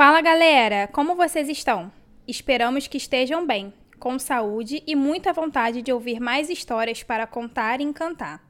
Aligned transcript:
Fala 0.00 0.22
galera, 0.22 0.88
como 0.88 1.14
vocês 1.14 1.46
estão? 1.46 1.92
Esperamos 2.26 2.86
que 2.86 2.96
estejam 2.96 3.46
bem, 3.46 3.70
com 3.98 4.18
saúde 4.18 4.82
e 4.86 4.96
muita 4.96 5.30
vontade 5.30 5.82
de 5.82 5.92
ouvir 5.92 6.18
mais 6.18 6.48
histórias 6.48 7.02
para 7.02 7.26
contar 7.26 7.82
e 7.82 7.84
encantar. 7.84 8.42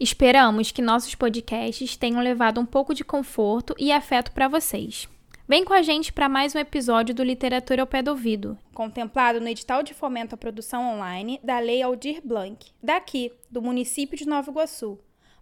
Esperamos 0.00 0.72
que 0.72 0.82
nossos 0.82 1.14
podcasts 1.14 1.96
tenham 1.96 2.20
levado 2.20 2.60
um 2.60 2.66
pouco 2.66 2.92
de 2.92 3.04
conforto 3.04 3.76
e 3.78 3.92
afeto 3.92 4.32
para 4.32 4.48
vocês. 4.48 5.08
Vem 5.46 5.64
com 5.64 5.72
a 5.72 5.82
gente 5.82 6.12
para 6.12 6.28
mais 6.28 6.56
um 6.56 6.58
episódio 6.58 7.14
do 7.14 7.22
Literatura 7.22 7.82
ao 7.82 7.86
Pé 7.86 8.02
do 8.02 8.10
Ouvido, 8.10 8.58
contemplado 8.74 9.40
no 9.40 9.46
edital 9.46 9.84
de 9.84 9.94
fomento 9.94 10.34
à 10.34 10.36
produção 10.36 10.96
online 10.96 11.38
da 11.44 11.60
Lei 11.60 11.80
Aldir 11.80 12.20
Blanc, 12.24 12.72
daqui, 12.82 13.30
do 13.48 13.62
município 13.62 14.18
de 14.18 14.26
Nova 14.26 14.50
Iguaçu, 14.50 14.98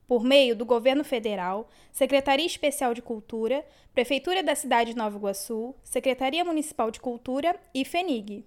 por 0.07 0.23
meio 0.23 0.55
do 0.55 0.65
Governo 0.65 1.03
Federal, 1.03 1.69
Secretaria 1.91 2.47
Especial 2.47 2.95
de 2.95 3.03
Cultura, 3.03 3.65
Prefeitura 3.93 4.43
da 4.43 4.55
cidade 4.55 4.93
de 4.93 4.97
Nova 4.97 5.17
Iguaçu, 5.17 5.75
Secretaria 5.83 6.45
Municipal 6.45 6.91
de 6.91 7.01
Cultura 7.01 7.59
e 7.75 7.85
FENIG. 7.85 8.45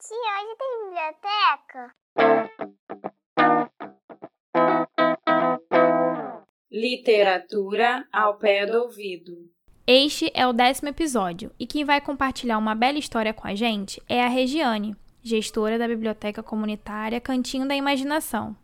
Tia, 0.00 0.16
hoje 0.40 0.56
tem 0.58 0.70
biblioteca? 0.84 1.94
Literatura 6.70 8.06
ao 8.12 8.38
pé 8.38 8.64
do 8.64 8.82
ouvido. 8.82 9.50
Este 9.86 10.30
é 10.34 10.46
o 10.46 10.52
décimo 10.52 10.88
episódio 10.88 11.50
e 11.58 11.66
quem 11.66 11.84
vai 11.84 12.00
compartilhar 12.00 12.58
uma 12.58 12.74
bela 12.74 12.98
história 12.98 13.34
com 13.34 13.46
a 13.46 13.54
gente 13.54 14.00
é 14.08 14.22
a 14.22 14.28
Regiane, 14.28 14.96
gestora 15.22 15.78
da 15.78 15.88
Biblioteca 15.88 16.42
Comunitária 16.42 17.20
Cantinho 17.20 17.66
da 17.66 17.74
Imaginação. 17.74 18.56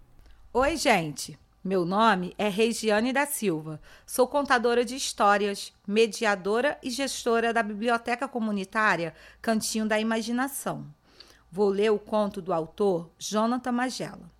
Oi, 0.58 0.74
gente. 0.78 1.38
Meu 1.62 1.84
nome 1.84 2.34
é 2.38 2.48
Regiane 2.48 3.12
da 3.12 3.26
Silva. 3.26 3.78
Sou 4.06 4.26
contadora 4.26 4.86
de 4.86 4.96
histórias, 4.96 5.70
mediadora 5.86 6.78
e 6.82 6.88
gestora 6.88 7.52
da 7.52 7.62
Biblioteca 7.62 8.26
Comunitária 8.26 9.14
Cantinho 9.42 9.84
da 9.84 10.00
Imaginação. 10.00 10.86
Vou 11.52 11.68
ler 11.68 11.92
o 11.92 11.98
conto 11.98 12.40
do 12.40 12.54
autor 12.54 13.10
Jonathan 13.18 13.70
Magela. 13.70 14.30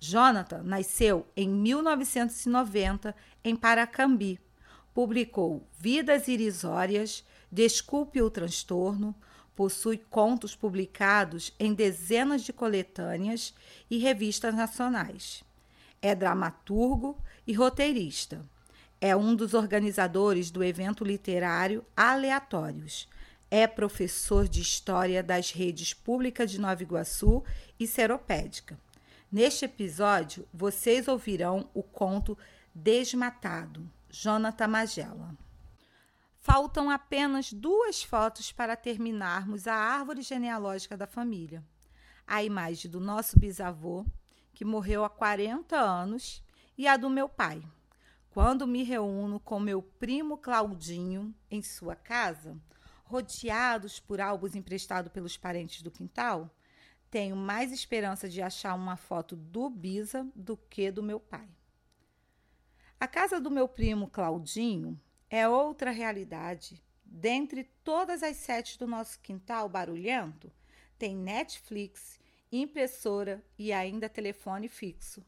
Jonathan 0.00 0.60
nasceu 0.64 1.24
em 1.36 1.48
1990 1.48 3.14
em 3.44 3.54
Paracambi. 3.54 4.40
Publicou 4.92 5.64
Vidas 5.78 6.26
Irisórias, 6.26 7.24
Desculpe 7.48 8.20
o 8.20 8.28
Transtorno, 8.28 9.14
possui 9.54 9.98
contos 9.98 10.56
publicados 10.56 11.54
em 11.60 11.72
dezenas 11.72 12.42
de 12.42 12.52
coletâneas 12.52 13.54
e 13.88 13.98
revistas 13.98 14.52
nacionais. 14.52 15.48
É 16.02 16.14
dramaturgo 16.14 17.16
e 17.46 17.52
roteirista. 17.52 18.44
É 19.00 19.16
um 19.16 19.34
dos 19.34 19.54
organizadores 19.54 20.50
do 20.50 20.62
evento 20.62 21.04
literário 21.04 21.84
Aleatórios. 21.96 23.08
É 23.50 23.66
professor 23.66 24.46
de 24.46 24.60
História 24.60 25.22
das 25.22 25.50
redes 25.50 25.92
públicas 25.92 26.50
de 26.50 26.60
Nova 26.60 26.82
Iguaçu 26.82 27.42
e 27.78 27.86
Seropédica. 27.86 28.78
Neste 29.32 29.64
episódio, 29.64 30.46
vocês 30.52 31.08
ouvirão 31.08 31.68
o 31.72 31.82
conto 31.82 32.36
Desmatado, 32.74 33.88
Jonathan 34.08 34.68
Magela. 34.68 35.36
Faltam 36.38 36.90
apenas 36.90 37.52
duas 37.52 38.02
fotos 38.02 38.50
para 38.50 38.76
terminarmos 38.76 39.66
a 39.66 39.74
árvore 39.74 40.22
genealógica 40.22 40.96
da 40.96 41.06
família. 41.06 41.62
A 42.26 42.42
imagem 42.42 42.90
do 42.90 42.98
nosso 42.98 43.38
bisavô, 43.38 44.06
que 44.60 44.64
morreu 44.66 45.06
há 45.06 45.08
40 45.08 45.74
anos, 45.74 46.44
e 46.76 46.86
a 46.86 46.98
do 46.98 47.08
meu 47.08 47.30
pai. 47.30 47.62
Quando 48.28 48.66
me 48.66 48.82
reúno 48.82 49.40
com 49.40 49.58
meu 49.58 49.80
primo 49.80 50.36
Claudinho 50.36 51.34
em 51.50 51.62
sua 51.62 51.96
casa, 51.96 52.60
rodeados 53.02 53.98
por 53.98 54.20
álbuns 54.20 54.54
emprestados 54.54 55.10
pelos 55.10 55.34
parentes 55.34 55.80
do 55.80 55.90
quintal, 55.90 56.54
tenho 57.10 57.34
mais 57.34 57.72
esperança 57.72 58.28
de 58.28 58.42
achar 58.42 58.74
uma 58.74 58.98
foto 58.98 59.34
do 59.34 59.70
Bisa 59.70 60.28
do 60.36 60.58
que 60.58 60.90
do 60.90 61.02
meu 61.02 61.18
pai. 61.18 61.48
A 63.00 63.08
casa 63.08 63.40
do 63.40 63.50
meu 63.50 63.66
primo 63.66 64.10
Claudinho 64.10 65.00
é 65.30 65.48
outra 65.48 65.90
realidade. 65.90 66.84
Dentre 67.02 67.64
todas 67.82 68.22
as 68.22 68.36
sete 68.36 68.78
do 68.78 68.86
nosso 68.86 69.20
quintal 69.20 69.70
barulhento, 69.70 70.52
tem 70.98 71.16
Netflix 71.16 72.19
impressora 72.52 73.44
e 73.58 73.72
ainda 73.72 74.08
telefone 74.08 74.68
fixo. 74.68 75.24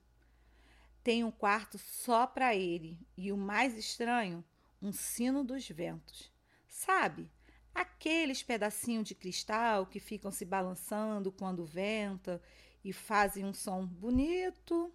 Tem 1.02 1.24
um 1.24 1.30
quarto 1.30 1.78
só 1.78 2.26
para 2.26 2.54
ele 2.54 2.98
e 3.16 3.32
o 3.32 3.36
mais 3.36 3.76
estranho, 3.76 4.44
um 4.80 4.92
sino 4.92 5.44
dos 5.44 5.68
ventos. 5.68 6.32
Sabe? 6.68 7.30
Aqueles 7.74 8.42
pedacinhos 8.42 9.08
de 9.08 9.14
cristal 9.14 9.86
que 9.86 10.00
ficam 10.00 10.30
se 10.30 10.44
balançando 10.44 11.32
quando 11.32 11.64
venta 11.64 12.42
e 12.84 12.92
fazem 12.92 13.44
um 13.44 13.54
som 13.54 13.86
bonito. 13.86 14.92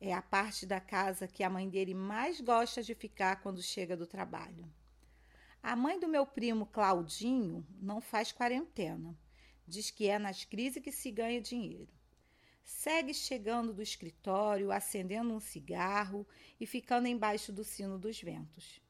É 0.00 0.12
a 0.12 0.22
parte 0.22 0.66
da 0.66 0.80
casa 0.80 1.26
que 1.26 1.42
a 1.42 1.50
mãe 1.50 1.68
dele 1.68 1.94
mais 1.94 2.40
gosta 2.40 2.82
de 2.82 2.94
ficar 2.94 3.42
quando 3.42 3.62
chega 3.62 3.96
do 3.96 4.06
trabalho. 4.06 4.70
A 5.60 5.74
mãe 5.74 5.98
do 5.98 6.08
meu 6.08 6.24
primo 6.24 6.66
Claudinho 6.66 7.66
não 7.80 8.00
faz 8.00 8.30
quarentena 8.30 9.16
Diz 9.68 9.90
que 9.90 10.08
é 10.08 10.18
nas 10.18 10.46
crises 10.46 10.82
que 10.82 10.90
se 10.90 11.10
ganha 11.10 11.42
dinheiro. 11.42 11.92
Segue 12.64 13.12
chegando 13.12 13.74
do 13.74 13.82
escritório, 13.82 14.72
acendendo 14.72 15.34
um 15.34 15.40
cigarro 15.40 16.26
e 16.58 16.64
ficando 16.64 17.06
embaixo 17.06 17.52
do 17.52 17.62
sino 17.62 17.98
dos 17.98 18.18
ventos. 18.18 18.80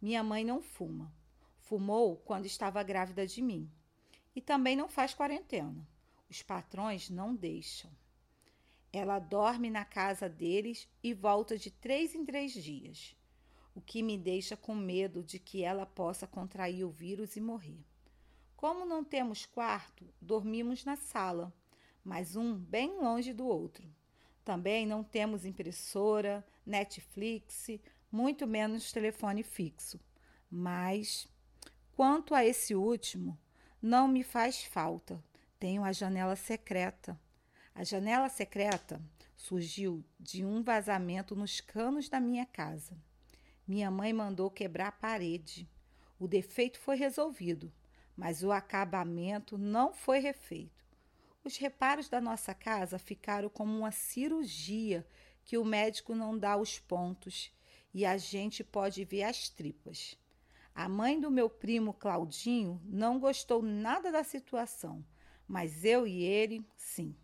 Minha 0.00 0.22
mãe 0.22 0.44
não 0.44 0.60
fuma. 0.60 1.10
Fumou 1.58 2.18
quando 2.18 2.44
estava 2.44 2.82
grávida 2.82 3.26
de 3.26 3.40
mim. 3.40 3.72
E 4.34 4.42
também 4.42 4.76
não 4.76 4.90
faz 4.90 5.14
quarentena. 5.14 5.88
Os 6.28 6.42
patrões 6.42 7.08
não 7.08 7.34
deixam. 7.34 7.90
Ela 8.92 9.18
dorme 9.18 9.70
na 9.70 9.86
casa 9.86 10.28
deles 10.28 10.86
e 11.02 11.14
volta 11.14 11.56
de 11.56 11.70
três 11.70 12.14
em 12.14 12.26
três 12.26 12.52
dias, 12.52 13.16
o 13.74 13.80
que 13.80 14.02
me 14.02 14.18
deixa 14.18 14.54
com 14.54 14.74
medo 14.74 15.24
de 15.24 15.38
que 15.38 15.62
ela 15.62 15.86
possa 15.86 16.26
contrair 16.26 16.84
o 16.84 16.90
vírus 16.90 17.36
e 17.36 17.40
morrer. 17.40 17.82
Como 18.56 18.86
não 18.86 19.04
temos 19.04 19.44
quarto, 19.44 20.08
dormimos 20.20 20.84
na 20.84 20.96
sala, 20.96 21.52
mas 22.02 22.36
um 22.36 22.54
bem 22.54 22.98
longe 22.98 23.34
do 23.34 23.46
outro. 23.46 23.86
Também 24.42 24.86
não 24.86 25.04
temos 25.04 25.44
impressora, 25.44 26.46
Netflix, 26.64 27.68
muito 28.10 28.46
menos 28.46 28.92
telefone 28.92 29.42
fixo. 29.42 30.00
Mas, 30.50 31.28
quanto 31.94 32.34
a 32.34 32.44
esse 32.44 32.74
último, 32.74 33.38
não 33.82 34.08
me 34.08 34.22
faz 34.22 34.64
falta. 34.64 35.22
Tenho 35.58 35.84
a 35.84 35.92
janela 35.92 36.34
secreta. 36.34 37.18
A 37.74 37.84
janela 37.84 38.28
secreta 38.30 39.02
surgiu 39.36 40.02
de 40.18 40.44
um 40.46 40.62
vazamento 40.62 41.36
nos 41.36 41.60
canos 41.60 42.08
da 42.08 42.18
minha 42.18 42.46
casa. 42.46 42.96
Minha 43.68 43.90
mãe 43.90 44.12
mandou 44.12 44.50
quebrar 44.50 44.88
a 44.88 44.92
parede. 44.92 45.68
O 46.18 46.26
defeito 46.26 46.78
foi 46.78 46.96
resolvido, 46.96 47.70
mas 48.16 48.42
o 48.42 48.50
acabamento 48.50 49.58
não 49.58 49.92
foi 49.92 50.18
refeito. 50.18 50.84
Os 51.44 51.56
reparos 51.56 52.08
da 52.08 52.20
nossa 52.20 52.54
casa 52.54 52.98
ficaram 52.98 53.48
como 53.48 53.78
uma 53.78 53.92
cirurgia 53.92 55.06
que 55.44 55.56
o 55.58 55.64
médico 55.64 56.14
não 56.14 56.36
dá 56.36 56.56
os 56.56 56.78
pontos 56.78 57.52
e 57.94 58.04
a 58.04 58.16
gente 58.16 58.64
pode 58.64 59.04
ver 59.04 59.22
as 59.22 59.48
tripas. 59.48 60.18
A 60.74 60.88
mãe 60.88 61.20
do 61.20 61.30
meu 61.30 61.48
primo 61.48 61.94
Claudinho 61.94 62.80
não 62.84 63.18
gostou 63.18 63.62
nada 63.62 64.10
da 64.10 64.24
situação, 64.24 65.04
mas 65.46 65.84
eu 65.84 66.06
e 66.06 66.22
ele, 66.22 66.66
sim. 66.76 67.14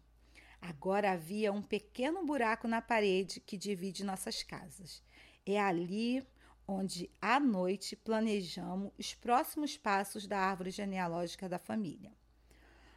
Agora 0.60 1.10
havia 1.10 1.52
um 1.52 1.60
pequeno 1.60 2.24
buraco 2.24 2.68
na 2.68 2.80
parede 2.80 3.40
que 3.40 3.58
divide 3.58 4.04
nossas 4.04 4.42
casas. 4.42 5.02
É 5.44 5.60
ali 5.60 6.24
onde 6.66 7.10
à 7.20 7.40
noite 7.40 7.96
planejamos 7.96 8.92
os 8.98 9.14
próximos 9.14 9.76
passos 9.76 10.26
da 10.26 10.38
árvore 10.38 10.70
genealógica 10.70 11.48
da 11.48 11.58
família. 11.58 12.12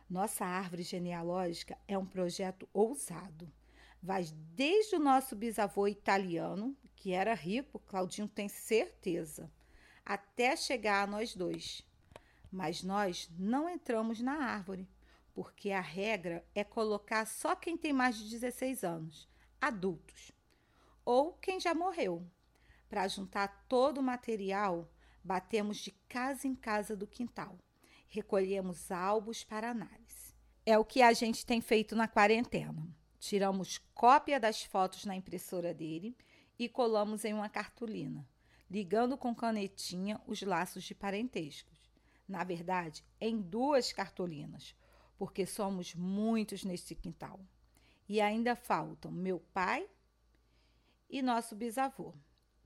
Nossa 0.10 0.46
árvore 0.46 0.84
genealógica 0.84 1.78
é 1.88 1.98
um 1.98 2.06
projeto 2.06 2.70
ousado. 2.72 3.52
Vai 4.02 4.24
desde 4.54 4.96
o 4.96 5.00
nosso 5.00 5.36
bisavô 5.36 5.88
italiano, 5.88 6.78
que 6.96 7.12
era 7.12 7.34
rico, 7.34 7.80
Claudinho 7.80 8.28
tem 8.28 8.48
certeza, 8.48 9.52
até 10.06 10.56
chegar 10.56 11.04
a 11.04 11.08
nós 11.08 11.36
dois. 11.36 11.84
Mas 12.52 12.84
nós 12.84 13.30
não 13.38 13.68
entramos 13.68 14.22
na 14.22 14.34
árvore, 14.34 14.88
porque 15.34 15.72
a 15.72 15.82
regra 15.82 16.46
é 16.54 16.64
colocar 16.64 17.26
só 17.26 17.56
quem 17.56 17.76
tem 17.76 17.92
mais 17.92 18.16
de 18.16 18.30
16 18.30 18.84
anos, 18.84 19.28
adultos, 19.60 20.32
ou 21.04 21.34
quem 21.34 21.60
já 21.60 21.74
morreu. 21.74 22.26
Para 22.96 23.10
juntar 23.10 23.66
todo 23.68 23.98
o 23.98 24.02
material, 24.02 24.90
batemos 25.22 25.80
de 25.80 25.92
casa 26.08 26.48
em 26.48 26.56
casa 26.56 26.96
do 26.96 27.06
quintal. 27.06 27.60
Recolhemos 28.08 28.90
álbuns 28.90 29.44
para 29.44 29.72
análise. 29.72 30.34
É 30.66 30.78
o 30.80 30.86
que 30.86 31.02
a 31.02 31.12
gente 31.12 31.46
tem 31.46 31.60
feito 31.60 31.94
na 31.94 32.08
quarentena. 32.08 32.88
Tiramos 33.20 33.80
cópia 33.94 34.40
das 34.40 34.64
fotos 34.64 35.04
na 35.04 35.14
impressora 35.14 35.74
dele 35.74 36.16
e 36.58 36.70
colamos 36.70 37.26
em 37.26 37.34
uma 37.34 37.50
cartolina. 37.50 38.26
ligando 38.72 39.18
com 39.18 39.36
canetinha 39.36 40.22
os 40.26 40.42
laços 40.42 40.86
de 40.86 40.96
parentescos. 40.96 41.78
Na 42.26 42.46
verdade, 42.46 43.04
em 43.20 43.42
duas 43.42 43.92
cartolinas, 43.92 44.74
porque 45.18 45.46
somos 45.46 45.94
muitos 45.94 46.64
neste 46.64 46.96
quintal. 46.96 47.42
E 48.08 48.22
ainda 48.22 48.56
faltam 48.56 49.12
meu 49.12 49.42
pai 49.54 49.86
e 51.10 51.22
nosso 51.22 51.58
bisavô. 51.58 52.14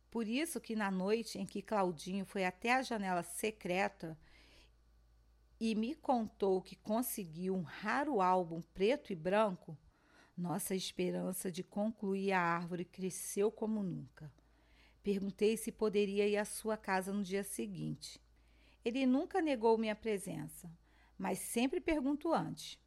Por 0.10 0.28
isso 0.28 0.60
que 0.60 0.76
na 0.76 0.90
noite 0.90 1.38
em 1.38 1.46
que 1.46 1.62
Claudinho 1.62 2.26
foi 2.26 2.44
até 2.44 2.74
a 2.74 2.82
janela 2.82 3.22
secreta 3.22 4.18
e 5.60 5.76
me 5.76 5.94
contou 5.94 6.62
que 6.62 6.76
conseguiu 6.76 7.56
um 7.56 7.62
raro 7.62 8.22
álbum 8.22 8.62
preto 8.74 9.12
e 9.12 9.16
branco, 9.16 9.78
nossa 10.36 10.74
esperança 10.74 11.52
de 11.52 11.64
concluir 11.64 12.32
a 12.32 12.42
árvore 12.42 12.86
cresceu 12.86 13.52
como 13.52 13.84
nunca. 13.84 14.32
Perguntei 15.04 15.58
se 15.58 15.72
poderia 15.72 16.28
ir 16.28 16.38
à 16.38 16.46
sua 16.46 16.78
casa 16.78 17.12
no 17.12 17.24
dia 17.24 17.44
seguinte. 17.44 18.22
Ele 18.84 19.06
nunca 19.06 19.42
negou 19.42 19.78
minha 19.78 19.96
presença, 19.96 20.72
mas 21.18 21.40
sempre 21.40 21.82
pergunto 21.82 22.34
antes. 22.34 22.80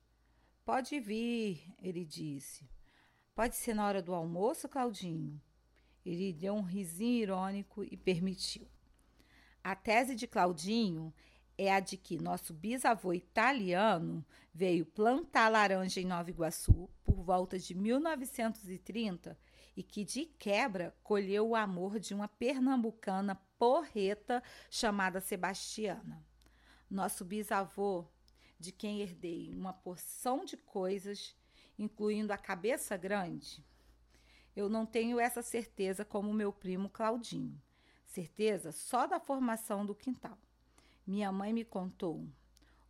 Pode 0.64 0.98
vir, 0.98 1.74
ele 1.78 2.04
disse. 2.04 2.69
Pode 3.34 3.56
ser 3.56 3.74
na 3.74 3.86
hora 3.86 4.02
do 4.02 4.14
almoço, 4.14 4.69
Claudinho? 4.69 5.40
Ele 6.04 6.32
deu 6.32 6.54
um 6.54 6.62
risinho 6.62 7.22
irônico 7.22 7.84
e 7.84 7.96
permitiu. 7.96 8.66
A 9.62 9.76
tese 9.76 10.14
de 10.14 10.26
Claudinho 10.26 11.14
é 11.56 11.72
a 11.72 11.81
de 11.81 11.96
que 11.96 12.20
nosso 12.20 12.52
bisavô 12.52 13.12
italiano 13.12 14.25
veio 14.52 14.84
plantar 14.84 15.49
laranja 15.49 16.00
em 16.00 16.04
Nova 16.04 16.31
Iguaçu 16.31 16.90
por 17.04 17.22
volta 17.22 17.58
de 17.58 17.75
1930 17.75 19.38
e 19.76 19.82
que, 19.82 20.04
de 20.04 20.26
quebra, 20.26 20.94
colheu 21.02 21.50
o 21.50 21.56
amor 21.56 21.99
de 21.99 22.14
uma 22.14 22.28
pernambucana 22.28 23.37
porreta 23.58 24.43
chamada 24.70 25.20
Sebastiana. 25.20 26.25
Nosso 26.90 27.25
bisavô, 27.25 28.05
de 28.58 28.72
quem 28.72 29.00
herdei 29.00 29.55
uma 29.55 29.72
porção 29.72 30.44
de 30.44 30.56
coisas, 30.56 31.37
incluindo 31.78 32.32
a 32.32 32.38
cabeça 32.38 32.96
grande, 32.96 33.64
eu 34.54 34.69
não 34.69 34.84
tenho 34.84 35.19
essa 35.19 35.43
certeza 35.43 36.04
como 36.04 36.32
meu 36.32 36.52
primo 36.52 36.88
Claudinho. 36.88 37.60
Certeza 38.04 38.72
só 38.72 39.06
da 39.06 39.19
formação 39.19 39.87
do 39.87 39.94
quintal. 39.94 40.38
Minha 41.06 41.32
mãe 41.32 41.52
me 41.52 41.64
contou. 41.64 42.26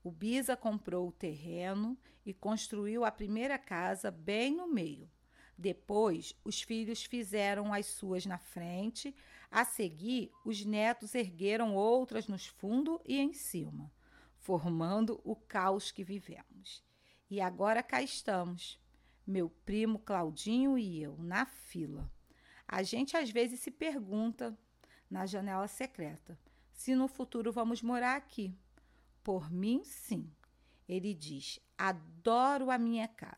O 0.03 0.11
Bisa 0.11 0.57
comprou 0.57 1.09
o 1.09 1.13
terreno 1.13 1.97
e 2.27 2.35
construiu 2.35 3.05
a 3.05 3.11
primeira 3.11 3.57
casa 3.59 4.11
bem 4.11 4.57
no 4.57 4.67
meio. 4.67 5.09
Depois, 5.57 6.35
os 6.43 6.61
filhos 6.61 7.05
fizeram 7.05 7.73
as 7.73 7.87
suas 7.87 8.27
na 8.27 8.39
frente. 8.39 9.15
A 9.49 9.65
seguir, 9.65 10.33
os 10.45 10.65
netos 10.65 11.15
ergueram 11.15 11.77
outras 11.77 12.27
nos 12.27 12.47
fundos 12.47 12.99
e 13.05 13.19
em 13.19 13.33
cima, 13.33 13.93
formando 14.39 15.21
o 15.23 15.37
caos 15.37 15.93
que 15.93 16.03
vivemos. 16.03 16.83
E 17.31 17.41
agora 17.41 17.83
cá 17.83 18.03
estamos, 18.03 18.81
meu 19.27 19.51
primo 19.65 19.99
Claudinho 19.99 20.77
e 20.79 21.03
eu, 21.03 21.17
na 21.19 21.47
fila. 21.47 22.11
A 22.67 22.83
gente 22.83 23.17
às 23.17 23.31
vezes 23.31 23.61
se 23.61 23.71
pergunta, 23.71 24.57
na 25.11 25.27
janela 25.27 25.69
secreta, 25.69 26.39
se 26.73 26.95
no 26.95 27.07
futuro 27.07 27.53
vamos 27.53 27.83
morar 27.83 28.17
aqui. 28.17 28.57
Por 29.23 29.51
mim, 29.51 29.83
sim. 29.85 30.33
Ele 30.89 31.15
diz: 31.15 31.61
adoro 31.77 32.71
a 32.71 32.79
minha 32.79 33.07
casa. 33.07 33.37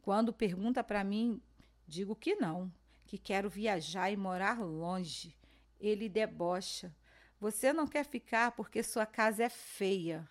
Quando 0.00 0.32
pergunta 0.32 0.84
para 0.84 1.02
mim, 1.02 1.42
digo 1.86 2.14
que 2.14 2.36
não, 2.36 2.72
que 3.06 3.18
quero 3.18 3.50
viajar 3.50 4.10
e 4.10 4.16
morar 4.16 4.60
longe. 4.60 5.36
Ele 5.80 6.08
debocha. 6.08 6.94
Você 7.40 7.72
não 7.72 7.86
quer 7.86 8.04
ficar 8.06 8.52
porque 8.52 8.82
sua 8.82 9.04
casa 9.04 9.44
é 9.44 9.48
feia. 9.48 10.28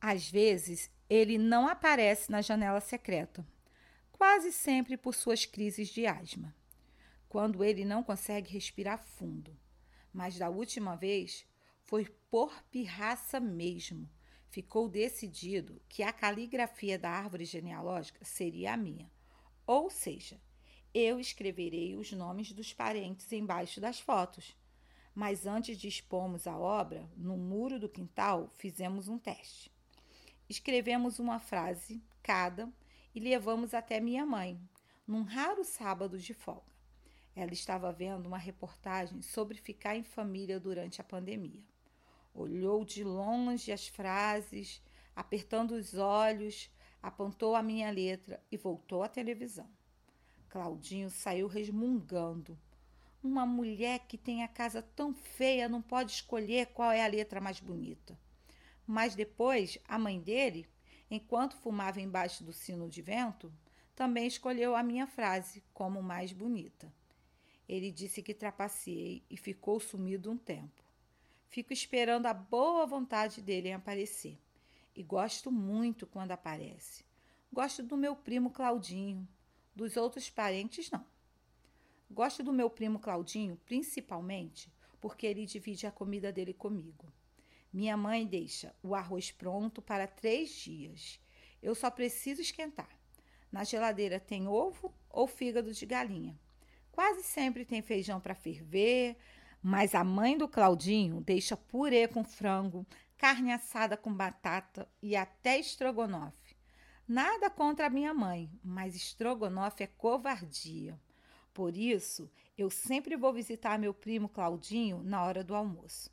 Às 0.00 0.30
vezes, 0.30 0.90
ele 1.08 1.38
não 1.38 1.66
aparece 1.66 2.30
na 2.30 2.42
janela 2.42 2.80
secreta, 2.80 3.46
quase 4.16 4.52
sempre 4.52 4.96
por 4.96 5.14
suas 5.14 5.44
crises 5.44 5.88
de 5.88 6.06
asma, 6.06 6.54
quando 7.28 7.62
ele 7.62 7.84
não 7.84 8.02
consegue 8.02 8.52
respirar 8.52 8.98
fundo 8.98 9.56
mas 10.16 10.38
da 10.38 10.48
última 10.48 10.96
vez 10.96 11.46
foi 11.82 12.06
por 12.30 12.62
pirraça 12.70 13.38
mesmo. 13.38 14.08
Ficou 14.48 14.88
decidido 14.88 15.78
que 15.90 16.02
a 16.02 16.10
caligrafia 16.10 16.98
da 16.98 17.10
árvore 17.10 17.44
genealógica 17.44 18.24
seria 18.24 18.72
a 18.72 18.76
minha. 18.78 19.12
Ou 19.66 19.90
seja, 19.90 20.40
eu 20.94 21.20
escreverei 21.20 21.94
os 21.96 22.12
nomes 22.12 22.50
dos 22.52 22.72
parentes 22.72 23.30
embaixo 23.30 23.78
das 23.78 24.00
fotos. 24.00 24.56
Mas 25.14 25.46
antes 25.46 25.78
de 25.78 25.86
expormos 25.86 26.46
a 26.46 26.56
obra, 26.56 27.06
no 27.14 27.36
muro 27.36 27.78
do 27.78 27.88
quintal, 27.88 28.50
fizemos 28.56 29.08
um 29.08 29.18
teste. 29.18 29.70
Escrevemos 30.48 31.18
uma 31.18 31.38
frase 31.38 32.02
cada 32.22 32.72
e 33.16 33.20
levamos 33.20 33.72
até 33.72 33.98
minha 33.98 34.26
mãe, 34.26 34.60
num 35.06 35.22
raro 35.22 35.64
sábado 35.64 36.18
de 36.18 36.34
folga. 36.34 36.70
Ela 37.34 37.54
estava 37.54 37.90
vendo 37.90 38.26
uma 38.26 38.36
reportagem 38.36 39.22
sobre 39.22 39.56
ficar 39.56 39.96
em 39.96 40.02
família 40.02 40.60
durante 40.60 41.00
a 41.00 41.04
pandemia. 41.04 41.64
Olhou 42.34 42.84
de 42.84 43.02
longe 43.02 43.72
as 43.72 43.88
frases, 43.88 44.82
apertando 45.14 45.70
os 45.70 45.94
olhos, 45.94 46.70
apontou 47.02 47.56
a 47.56 47.62
minha 47.62 47.90
letra 47.90 48.38
e 48.52 48.56
voltou 48.58 49.02
à 49.02 49.08
televisão. 49.08 49.70
Claudinho 50.50 51.08
saiu 51.08 51.46
resmungando. 51.46 52.58
Uma 53.22 53.46
mulher 53.46 54.00
que 54.00 54.18
tem 54.18 54.44
a 54.44 54.48
casa 54.48 54.82
tão 54.82 55.14
feia 55.14 55.70
não 55.70 55.80
pode 55.80 56.12
escolher 56.12 56.66
qual 56.66 56.92
é 56.92 57.02
a 57.02 57.08
letra 57.08 57.40
mais 57.40 57.60
bonita. 57.60 58.18
Mas 58.86 59.14
depois, 59.14 59.78
a 59.88 59.98
mãe 59.98 60.20
dele, 60.20 60.68
enquanto 61.10 61.56
fumava 61.56 62.00
embaixo 62.00 62.44
do 62.44 62.52
sino 62.52 62.88
de 62.88 63.02
vento, 63.02 63.52
também 63.94 64.26
escolheu 64.26 64.76
a 64.76 64.82
minha 64.82 65.06
frase 65.06 65.62
como 65.72 66.02
mais 66.02 66.32
bonita. 66.32 66.92
Ele 67.68 67.90
disse 67.90 68.22
que 68.22 68.34
trapaceei 68.34 69.24
e 69.28 69.36
ficou 69.36 69.80
sumido 69.80 70.30
um 70.30 70.36
tempo. 70.36 70.84
Fico 71.48 71.72
esperando 71.72 72.26
a 72.26 72.34
boa 72.34 72.86
vontade 72.86 73.40
dele 73.40 73.68
em 73.68 73.74
aparecer. 73.74 74.38
E 74.94 75.02
gosto 75.02 75.50
muito 75.50 76.06
quando 76.06 76.32
aparece. 76.32 77.04
Gosto 77.52 77.82
do 77.82 77.96
meu 77.96 78.14
primo 78.14 78.50
Claudinho. 78.50 79.26
Dos 79.74 79.96
outros 79.96 80.30
parentes, 80.30 80.90
não. 80.90 81.04
Gosto 82.10 82.42
do 82.42 82.52
meu 82.52 82.70
primo 82.70 82.98
Claudinho, 82.98 83.56
principalmente 83.66 84.70
porque 85.00 85.26
ele 85.26 85.46
divide 85.46 85.86
a 85.86 85.92
comida 85.92 86.32
dele 86.32 86.52
comigo. 86.52 87.12
Minha 87.72 87.96
mãe 87.96 88.26
deixa 88.26 88.74
o 88.82 88.94
arroz 88.94 89.30
pronto 89.30 89.82
para 89.82 90.06
três 90.06 90.50
dias. 90.50 91.20
Eu 91.62 91.74
só 91.74 91.90
preciso 91.90 92.40
esquentar. 92.40 92.88
Na 93.50 93.64
geladeira 93.64 94.20
tem 94.20 94.48
ovo 94.48 94.94
ou 95.10 95.26
fígado 95.26 95.72
de 95.72 95.86
galinha. 95.86 96.38
Quase 96.92 97.22
sempre 97.22 97.64
tem 97.64 97.82
feijão 97.82 98.20
para 98.20 98.34
ferver, 98.34 99.16
mas 99.62 99.94
a 99.94 100.04
mãe 100.04 100.38
do 100.38 100.48
Claudinho 100.48 101.20
deixa 101.20 101.56
purê 101.56 102.08
com 102.08 102.24
frango, 102.24 102.86
carne 103.18 103.52
assada 103.52 103.96
com 103.96 104.12
batata 104.12 104.88
e 105.02 105.16
até 105.16 105.58
estrogonofe. 105.58 106.56
Nada 107.06 107.50
contra 107.50 107.86
a 107.86 107.90
minha 107.90 108.14
mãe, 108.14 108.50
mas 108.64 108.96
estrogonofe 108.96 109.84
é 109.84 109.86
covardia. 109.86 110.98
Por 111.52 111.76
isso, 111.76 112.30
eu 112.56 112.68
sempre 112.70 113.16
vou 113.16 113.32
visitar 113.32 113.78
meu 113.78 113.94
primo 113.94 114.28
Claudinho 114.28 115.02
na 115.02 115.24
hora 115.24 115.44
do 115.44 115.54
almoço. 115.54 116.10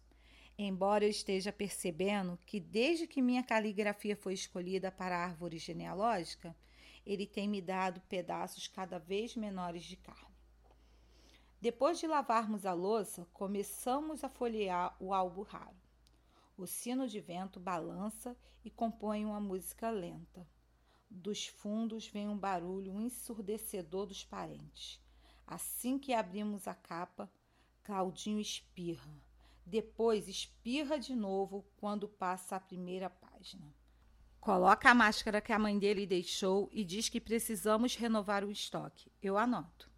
Embora 0.57 1.03
eu 1.03 1.09
esteja 1.09 1.51
percebendo 1.51 2.37
que 2.45 2.59
desde 2.59 3.07
que 3.07 3.21
minha 3.21 3.43
caligrafia 3.43 4.15
foi 4.15 4.33
escolhida 4.33 4.91
para 4.91 5.17
a 5.17 5.23
árvore 5.23 5.57
genealógica, 5.57 6.55
ele 7.05 7.25
tem 7.25 7.47
me 7.47 7.61
dado 7.61 8.01
pedaços 8.01 8.67
cada 8.67 8.99
vez 8.99 9.35
menores 9.35 9.83
de 9.83 9.95
carne. 9.97 10.33
Depois 11.59 11.97
de 11.97 12.05
lavarmos 12.05 12.65
a 12.65 12.73
louça, 12.73 13.25
começamos 13.33 14.23
a 14.23 14.29
folhear 14.29 14.95
o 14.99 15.13
álbum 15.13 15.41
raro. 15.41 15.75
O 16.55 16.67
sino 16.67 17.07
de 17.07 17.19
vento 17.19 17.59
balança 17.59 18.37
e 18.63 18.69
compõe 18.69 19.25
uma 19.25 19.39
música 19.39 19.89
lenta. 19.89 20.47
Dos 21.09 21.47
fundos 21.47 22.07
vem 22.07 22.27
um 22.27 22.37
barulho 22.37 22.99
ensurdecedor 22.99 24.05
dos 24.05 24.23
parentes. 24.23 25.01
Assim 25.47 25.97
que 25.97 26.13
abrimos 26.13 26.67
a 26.67 26.75
capa, 26.75 27.31
Claudinho 27.83 28.39
espirra. 28.39 29.11
Depois 29.65 30.27
espirra 30.27 30.99
de 30.99 31.15
novo 31.15 31.65
quando 31.77 32.07
passa 32.07 32.55
a 32.55 32.59
primeira 32.59 33.09
página. 33.09 33.73
Coloca 34.39 34.89
a 34.89 34.93
máscara 34.93 35.39
que 35.39 35.53
a 35.53 35.59
mãe 35.59 35.79
dele 35.79 36.05
deixou 36.05 36.69
e 36.71 36.83
diz 36.83 37.07
que 37.07 37.21
precisamos 37.21 37.95
renovar 37.95 38.43
o 38.43 38.51
estoque. 38.51 39.09
Eu 39.21 39.37
anoto. 39.37 39.89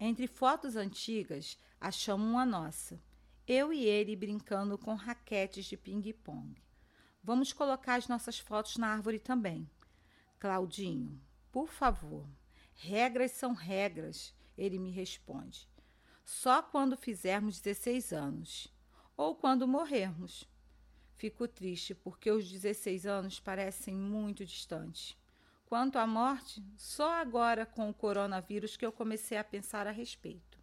Entre 0.00 0.26
fotos 0.26 0.76
antigas, 0.76 1.58
achamos 1.78 2.26
uma 2.26 2.46
nossa. 2.46 2.98
Eu 3.46 3.70
e 3.72 3.84
ele 3.84 4.16
brincando 4.16 4.78
com 4.78 4.94
raquetes 4.94 5.66
de 5.66 5.76
ping-pong. 5.76 6.62
Vamos 7.22 7.52
colocar 7.52 7.96
as 7.96 8.08
nossas 8.08 8.38
fotos 8.38 8.78
na 8.78 8.88
árvore 8.88 9.18
também. 9.18 9.68
Claudinho, 10.40 11.20
por 11.52 11.68
favor. 11.68 12.26
Regras 12.72 13.32
são 13.32 13.52
regras, 13.52 14.34
ele 14.56 14.78
me 14.78 14.90
responde. 14.90 15.68
só 16.24 16.62
quando 16.62 16.96
fizermos 16.96 17.60
16 17.60 18.12
anos 18.12 18.72
ou 19.16 19.34
quando 19.34 19.68
morrermos. 19.68 20.48
Fico 21.16 21.46
triste 21.46 21.94
porque 21.94 22.30
os 22.30 22.50
16 22.50 23.06
anos 23.06 23.38
parecem 23.38 23.94
muito 23.94 24.44
distantes. 24.44 25.16
Quanto 25.66 25.96
à 25.98 26.06
morte, 26.06 26.62
só 26.76 27.14
agora 27.14 27.64
com 27.64 27.88
o 27.88 27.94
coronavírus 27.94 28.76
que 28.76 28.84
eu 28.84 28.92
comecei 28.92 29.38
a 29.38 29.44
pensar 29.44 29.86
a 29.86 29.90
respeito. 29.90 30.58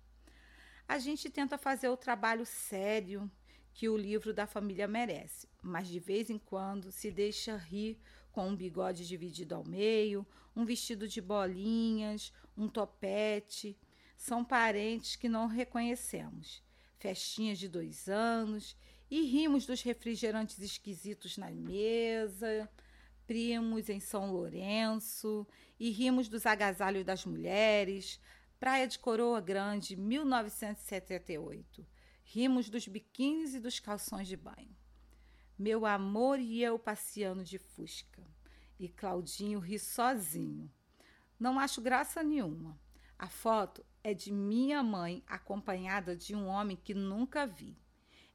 A 0.87 0.99
gente 0.99 1.29
tenta 1.29 1.57
fazer 1.57 1.89
o 1.89 1.97
trabalho 1.97 2.45
sério 2.45 3.29
que 3.73 3.87
o 3.87 3.97
livro 3.97 4.33
da 4.33 4.45
família 4.45 4.87
merece, 4.87 5.47
mas 5.61 5.87
de 5.87 5.99
vez 5.99 6.29
em 6.29 6.37
quando 6.37 6.91
se 6.91 7.09
deixa 7.09 7.55
rir 7.55 7.97
com 8.31 8.49
um 8.49 8.55
bigode 8.55 9.07
dividido 9.07 9.55
ao 9.55 9.63
meio, 9.63 10.27
um 10.55 10.65
vestido 10.65 11.07
de 11.07 11.21
bolinhas, 11.21 12.33
um 12.57 12.67
topete. 12.67 13.77
São 14.17 14.43
parentes 14.43 15.15
que 15.15 15.29
não 15.29 15.47
reconhecemos. 15.47 16.61
Festinhas 16.99 17.57
de 17.57 17.67
dois 17.67 18.07
anos 18.07 18.77
e 19.09 19.21
rimos 19.25 19.65
dos 19.65 19.81
refrigerantes 19.81 20.59
esquisitos 20.59 21.37
na 21.37 21.49
mesa 21.49 22.69
primos 23.29 23.89
em 23.89 23.99
São 23.99 24.31
Lourenço 24.31 25.45
e 25.79 25.91
rimos 25.91 26.27
dos 26.27 26.47
agasalhos 26.47 27.05
das 27.05 27.27
mulheres, 27.27 28.19
Praia 28.59 28.87
de 28.87 28.97
Coroa 28.97 29.39
Grande, 29.39 29.95
1978. 29.95 31.85
Rimos 32.23 32.71
dos 32.71 32.87
biquínis 32.87 33.53
e 33.53 33.59
dos 33.59 33.79
calções 33.79 34.27
de 34.27 34.35
banho. 34.35 34.75
Meu 35.59 35.85
amor 35.85 36.39
e 36.39 36.63
eu 36.63 36.79
passeando 36.79 37.43
de 37.43 37.59
fusca. 37.59 38.25
E 38.79 38.89
Claudinho 38.89 39.59
ri 39.59 39.77
sozinho. 39.77 40.67
Não 41.39 41.59
acho 41.59 41.81
graça 41.81 42.23
nenhuma. 42.23 42.81
A 43.19 43.27
foto 43.27 43.85
é 44.01 44.13
de 44.13 44.31
minha 44.31 44.81
mãe 44.81 45.21
acompanhada 45.27 46.15
de 46.15 46.33
um 46.33 46.47
homem 46.47 46.77
que 46.77 46.93
nunca 46.93 47.45
vi. 47.45 47.77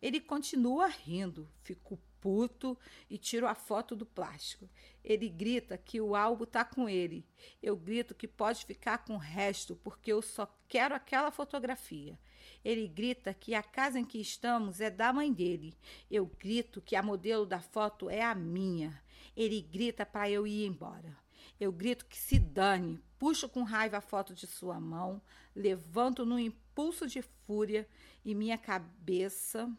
Ele 0.01 0.21
continua 0.21 0.89
rindo, 0.89 1.49
fico 1.63 1.99
puto 2.21 2.79
e 3.09 3.17
tiro 3.17 3.47
a 3.47 3.55
foto 3.55 3.97
do 3.97 4.05
plástico. 4.05 4.69
Ele 5.03 5.31
grita 5.31 5.79
que 5.79 6.03
o 6.03 6.15
álbum 6.15 6.45
tá 6.45 6.67
com 6.67 6.87
ele. 6.87 7.27
Eu 7.63 7.75
grito 7.79 8.15
que 8.15 8.29
pode 8.29 8.67
ficar 8.67 8.99
com 9.07 9.15
o 9.15 9.19
resto 9.19 9.75
porque 9.77 10.13
eu 10.13 10.21
só 10.21 10.47
quero 10.69 10.95
aquela 10.95 11.31
fotografia. 11.31 12.19
Ele 12.63 12.87
grita 12.87 13.33
que 13.33 13.55
a 13.55 13.63
casa 13.63 13.99
em 13.99 14.05
que 14.05 14.21
estamos 14.21 14.83
é 14.83 14.91
da 14.91 15.15
mãe 15.15 15.33
dele. 15.33 15.75
Eu 16.11 16.27
grito 16.27 16.83
que 16.83 16.95
a 16.95 17.03
modelo 17.03 17.47
da 17.47 17.61
foto 17.61 18.11
é 18.11 18.21
a 18.21 18.35
minha. 18.35 19.03
Ele 19.35 19.63
grita 19.63 20.05
para 20.05 20.29
eu 20.29 20.47
ir 20.47 20.67
embora. 20.67 21.24
Eu 21.65 21.73
grito 21.73 22.05
que 22.05 22.19
se 22.19 22.39
dane, 22.39 23.03
puxo 23.19 23.49
com 23.49 23.63
raiva 23.63 23.97
a 23.97 24.03
foto 24.03 24.35
de 24.35 24.47
sua 24.47 24.79
mão, 24.79 25.23
levanto 25.57 26.27
num 26.27 26.39
impulso 26.39 27.07
de 27.07 27.23
fúria 27.23 27.89
e 28.23 28.35
minha 28.35 28.59
cabeça 28.59 29.75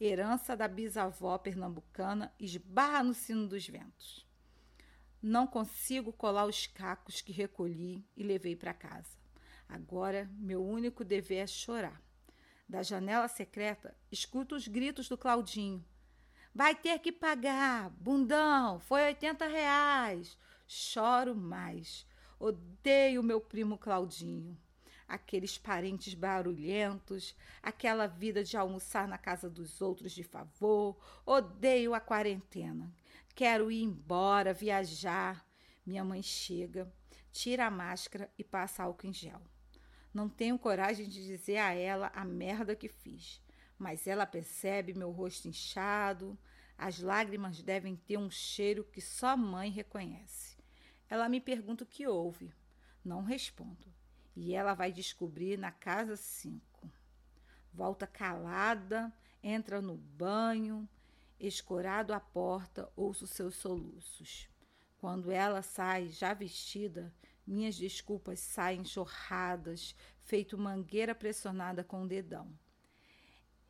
herança 0.00 0.56
da 0.56 0.66
bisavó 0.66 1.36
pernambucana, 1.36 2.32
esbarra 2.40 3.02
no 3.02 3.12
sino 3.12 3.46
dos 3.46 3.68
ventos. 3.68 4.26
Não 5.20 5.46
consigo 5.46 6.14
colar 6.14 6.46
os 6.46 6.66
cacos 6.66 7.20
que 7.20 7.30
recolhi 7.30 8.02
e 8.16 8.22
levei 8.22 8.56
para 8.56 8.72
casa. 8.72 9.18
Agora, 9.68 10.30
meu 10.32 10.64
único 10.64 11.04
dever 11.04 11.44
é 11.44 11.46
chorar. 11.46 12.00
Da 12.66 12.82
janela 12.82 13.28
secreta, 13.28 13.94
escuto 14.10 14.54
os 14.54 14.66
gritos 14.66 15.10
do 15.10 15.18
Claudinho. 15.18 15.84
Vai 16.54 16.74
ter 16.74 16.98
que 17.00 17.12
pagar, 17.12 17.90
bundão, 17.90 18.80
foi 18.80 19.02
80 19.04 19.46
reais. 19.46 20.38
Choro 20.66 21.34
mais. 21.34 22.06
Odeio 22.38 23.22
meu 23.22 23.40
primo 23.40 23.78
Claudinho 23.78 24.56
aqueles 25.08 25.56
parentes 25.56 26.14
barulhentos, 26.14 27.34
aquela 27.62 28.06
vida 28.06 28.42
de 28.42 28.56
almoçar 28.56 29.06
na 29.06 29.16
casa 29.16 29.48
dos 29.48 29.80
outros 29.80 30.12
de 30.12 30.24
favor. 30.24 30.96
Odeio 31.24 31.94
a 31.94 32.00
quarentena. 32.00 32.92
Quero 33.34 33.70
ir 33.70 33.82
embora, 33.82 34.52
viajar. 34.52 35.46
Minha 35.84 36.02
mãe 36.02 36.22
chega, 36.22 36.92
tira 37.30 37.66
a 37.66 37.70
máscara 37.70 38.30
e 38.36 38.42
passa 38.42 38.82
álcool 38.82 39.06
em 39.06 39.12
gel. 39.12 39.40
Não 40.12 40.28
tenho 40.28 40.58
coragem 40.58 41.08
de 41.08 41.24
dizer 41.24 41.58
a 41.58 41.72
ela 41.72 42.10
a 42.14 42.24
merda 42.24 42.74
que 42.74 42.88
fiz, 42.88 43.40
mas 43.78 44.06
ela 44.06 44.26
percebe 44.26 44.94
meu 44.94 45.10
rosto 45.10 45.46
inchado. 45.46 46.36
As 46.76 46.98
lágrimas 46.98 47.62
devem 47.62 47.94
ter 47.94 48.18
um 48.18 48.30
cheiro 48.30 48.84
que 48.84 49.00
só 49.00 49.36
mãe 49.36 49.70
reconhece. 49.70 50.55
Ela 51.08 51.28
me 51.28 51.40
pergunta 51.40 51.84
o 51.84 51.86
que 51.86 52.06
houve. 52.06 52.52
Não 53.04 53.22
respondo. 53.22 53.92
E 54.34 54.54
ela 54.54 54.74
vai 54.74 54.92
descobrir 54.92 55.58
na 55.58 55.70
casa 55.70 56.16
5. 56.16 56.90
Volta 57.72 58.06
calada, 58.06 59.12
entra 59.42 59.80
no 59.80 59.96
banho, 59.96 60.88
escorado 61.38 62.12
à 62.12 62.20
porta, 62.20 62.90
ouço 62.96 63.26
seus 63.26 63.54
soluços. 63.54 64.48
Quando 64.98 65.30
ela 65.30 65.62
sai, 65.62 66.08
já 66.08 66.34
vestida, 66.34 67.14
minhas 67.46 67.76
desculpas 67.76 68.40
saem 68.40 68.84
chorradas, 68.84 69.94
feito 70.22 70.58
mangueira 70.58 71.14
pressionada 71.14 71.84
com 71.84 72.02
o 72.02 72.08
dedão. 72.08 72.52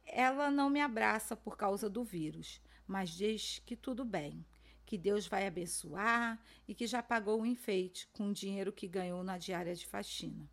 Ela 0.05 0.51
não 0.51 0.71
me 0.71 0.81
abraça 0.81 1.37
por 1.37 1.57
causa 1.57 1.91
do 1.91 2.05
vírus, 2.05 2.61
mas 2.87 3.11
diz 3.11 3.61
que 3.67 3.77
tudo 3.77 4.05
bem, 4.05 4.47
que 4.87 4.97
Deus 4.97 5.27
vai 5.27 5.47
abençoar 5.47 6.41
e 6.67 6.75
que 6.75 6.87
já 6.87 7.03
pagou 7.03 7.43
o 7.43 7.47
enfeite 7.47 8.09
com 8.13 8.31
o 8.31 8.33
dinheiro 8.33 8.73
que 8.73 8.87
ganhou 8.87 9.23
na 9.25 9.37
diária 9.37 9.75
de 9.75 9.85
faxina. 9.85 10.49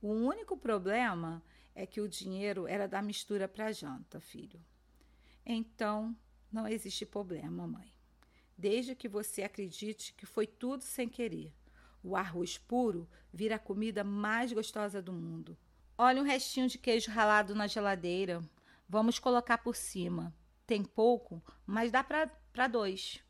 O 0.00 0.08
único 0.08 0.56
problema 0.56 1.42
é 1.74 1.86
que 1.86 2.00
o 2.00 2.08
dinheiro 2.08 2.66
era 2.66 2.88
da 2.88 3.02
mistura 3.02 3.46
para 3.46 3.70
janta, 3.70 4.18
filho. 4.18 4.58
Então, 5.44 6.16
não 6.50 6.66
existe 6.66 7.04
problema, 7.04 7.66
mãe. 7.66 7.92
Desde 8.56 8.94
que 8.94 9.08
você 9.08 9.42
acredite 9.42 10.14
que 10.14 10.24
foi 10.24 10.46
tudo 10.46 10.82
sem 10.82 11.06
querer. 11.06 11.52
O 12.02 12.16
arroz 12.16 12.56
puro 12.56 13.06
vira 13.30 13.56
a 13.56 13.58
comida 13.58 14.02
mais 14.02 14.52
gostosa 14.52 15.02
do 15.02 15.12
mundo. 15.12 15.56
Olha 15.98 16.22
um 16.22 16.24
restinho 16.24 16.66
de 16.66 16.78
queijo 16.78 17.10
ralado 17.10 17.54
na 17.54 17.66
geladeira. 17.66 18.42
Vamos 18.88 19.18
colocar 19.18 19.58
por 19.58 19.76
cima. 19.76 20.34
Tem 20.66 20.82
pouco, 20.82 21.42
mas 21.66 21.92
dá 21.92 22.02
para 22.02 22.68
dois. 22.68 23.22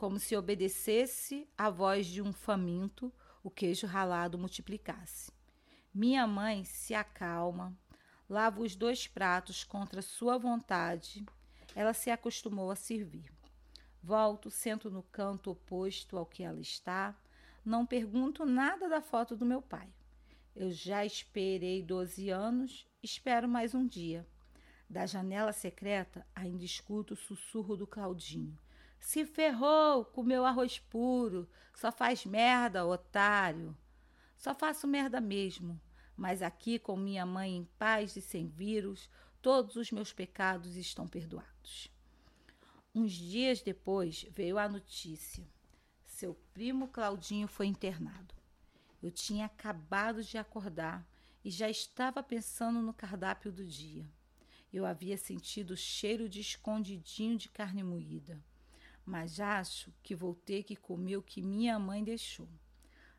Como 0.00 0.18
se 0.18 0.34
obedecesse 0.34 1.46
à 1.58 1.68
voz 1.68 2.06
de 2.06 2.22
um 2.22 2.32
faminto, 2.32 3.12
o 3.42 3.50
queijo 3.50 3.86
ralado 3.86 4.38
multiplicasse. 4.38 5.30
Minha 5.92 6.26
mãe 6.26 6.64
se 6.64 6.94
acalma, 6.94 7.78
lava 8.26 8.62
os 8.62 8.74
dois 8.74 9.06
pratos 9.06 9.62
contra 9.62 10.00
sua 10.00 10.38
vontade. 10.38 11.22
Ela 11.74 11.92
se 11.92 12.10
acostumou 12.10 12.70
a 12.70 12.76
servir. 12.76 13.30
Volto, 14.02 14.50
sento 14.50 14.90
no 14.90 15.02
canto 15.02 15.50
oposto 15.50 16.16
ao 16.16 16.24
que 16.24 16.42
ela 16.42 16.62
está. 16.62 17.14
Não 17.62 17.84
pergunto 17.84 18.46
nada 18.46 18.88
da 18.88 19.02
foto 19.02 19.36
do 19.36 19.44
meu 19.44 19.60
pai. 19.60 19.92
Eu 20.56 20.70
já 20.70 21.04
esperei 21.04 21.82
12 21.82 22.30
anos, 22.30 22.88
espero 23.02 23.46
mais 23.46 23.74
um 23.74 23.86
dia. 23.86 24.26
Da 24.88 25.04
janela 25.04 25.52
secreta, 25.52 26.26
ainda 26.34 26.64
escuto 26.64 27.12
o 27.12 27.18
sussurro 27.18 27.76
do 27.76 27.86
Claudinho. 27.86 28.58
Se 29.00 29.24
ferrou, 29.24 30.04
comeu 30.04 30.44
arroz 30.44 30.78
puro, 30.78 31.48
só 31.74 31.90
faz 31.90 32.24
merda, 32.24 32.86
otário. 32.86 33.76
Só 34.36 34.54
faço 34.54 34.86
merda 34.86 35.20
mesmo. 35.20 35.80
Mas 36.16 36.42
aqui, 36.42 36.78
com 36.78 36.96
minha 36.96 37.24
mãe 37.24 37.56
em 37.56 37.64
paz 37.78 38.14
e 38.14 38.20
sem 38.20 38.46
vírus, 38.46 39.08
todos 39.40 39.76
os 39.76 39.90
meus 39.90 40.12
pecados 40.12 40.76
estão 40.76 41.08
perdoados. 41.08 41.90
Uns 42.94 43.12
dias 43.12 43.62
depois 43.62 44.26
veio 44.30 44.58
a 44.58 44.68
notícia: 44.68 45.48
seu 46.04 46.34
primo 46.52 46.88
Claudinho 46.88 47.48
foi 47.48 47.66
internado. 47.66 48.34
Eu 49.02 49.10
tinha 49.10 49.46
acabado 49.46 50.22
de 50.22 50.36
acordar 50.36 51.08
e 51.42 51.50
já 51.50 51.70
estava 51.70 52.22
pensando 52.22 52.82
no 52.82 52.92
cardápio 52.92 53.50
do 53.50 53.64
dia. 53.64 54.06
Eu 54.72 54.84
havia 54.84 55.16
sentido 55.16 55.72
o 55.72 55.76
cheiro 55.76 56.28
de 56.28 56.40
escondidinho 56.40 57.38
de 57.38 57.48
carne 57.48 57.82
moída, 57.82 58.38
mas 59.04 59.40
acho 59.40 59.92
que 60.02 60.14
vou 60.14 60.34
ter 60.34 60.62
que 60.62 60.76
comer 60.76 61.16
o 61.16 61.22
que 61.22 61.42
minha 61.42 61.78
mãe 61.78 62.04
deixou. 62.04 62.48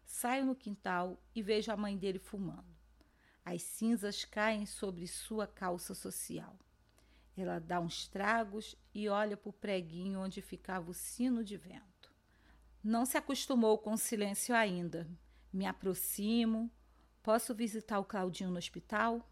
Saio 0.05 0.45
no 0.45 0.55
quintal 0.55 1.21
e 1.33 1.41
vejo 1.41 1.71
a 1.71 1.77
mãe 1.77 1.97
dele 1.97 2.19
fumando. 2.19 2.71
As 3.43 3.63
cinzas 3.63 4.23
caem 4.23 4.65
sobre 4.65 5.07
sua 5.07 5.47
calça 5.47 5.93
social. 5.93 6.57
Ela 7.35 7.59
dá 7.59 7.79
uns 7.79 8.07
tragos 8.07 8.75
e 8.93 9.09
olha 9.09 9.35
para 9.35 9.49
o 9.49 9.53
preguinho 9.53 10.19
onde 10.19 10.41
ficava 10.41 10.91
o 10.91 10.93
sino 10.93 11.43
de 11.43 11.57
vento. 11.57 12.13
Não 12.83 13.05
se 13.05 13.17
acostumou 13.17 13.77
com 13.77 13.93
o 13.93 13.97
silêncio 13.97 14.53
ainda. 14.55 15.07
Me 15.51 15.65
aproximo. 15.65 16.69
Posso 17.23 17.53
visitar 17.53 17.99
o 17.99 18.05
Claudinho 18.05 18.51
no 18.51 18.57
hospital? 18.57 19.27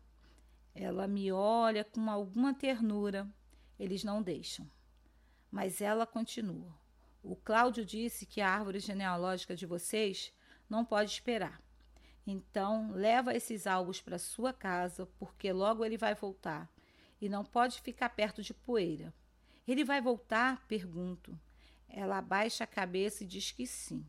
Ela 0.74 1.08
me 1.08 1.32
olha 1.32 1.84
com 1.84 2.10
alguma 2.10 2.54
ternura. 2.54 3.28
Eles 3.78 4.04
não 4.04 4.22
deixam. 4.22 4.70
Mas 5.52 5.82
ela 5.82 6.06
continua. 6.06 6.74
O 7.24 7.36
Cláudio 7.36 7.84
disse 7.86 8.26
que 8.26 8.40
a 8.40 8.50
árvore 8.50 8.80
genealógica 8.80 9.56
de 9.56 9.66
vocês 9.66 10.32
não 10.70 10.86
pode 10.86 11.12
esperar. 11.12 11.62
Então, 12.26 12.92
leva 12.92 13.36
esses 13.36 13.66
álbuns 13.66 14.02
para 14.02 14.20
sua 14.20 14.54
casa, 14.54 15.08
porque 15.18 15.52
logo 15.52 15.84
ele 15.84 15.98
vai 15.98 16.14
voltar 16.14 16.72
e 17.20 17.28
não 17.28 17.44
pode 17.44 17.82
ficar 17.82 18.10
perto 18.10 18.42
de 18.42 18.54
poeira. 18.54 19.14
Ele 19.68 19.84
vai 19.84 20.02
voltar? 20.02 20.66
Pergunto. 20.68 21.38
Ela 21.88 22.20
abaixa 22.20 22.64
a 22.64 22.68
cabeça 22.68 23.24
e 23.24 23.28
diz 23.28 23.52
que 23.52 23.66
sim. 23.66 24.06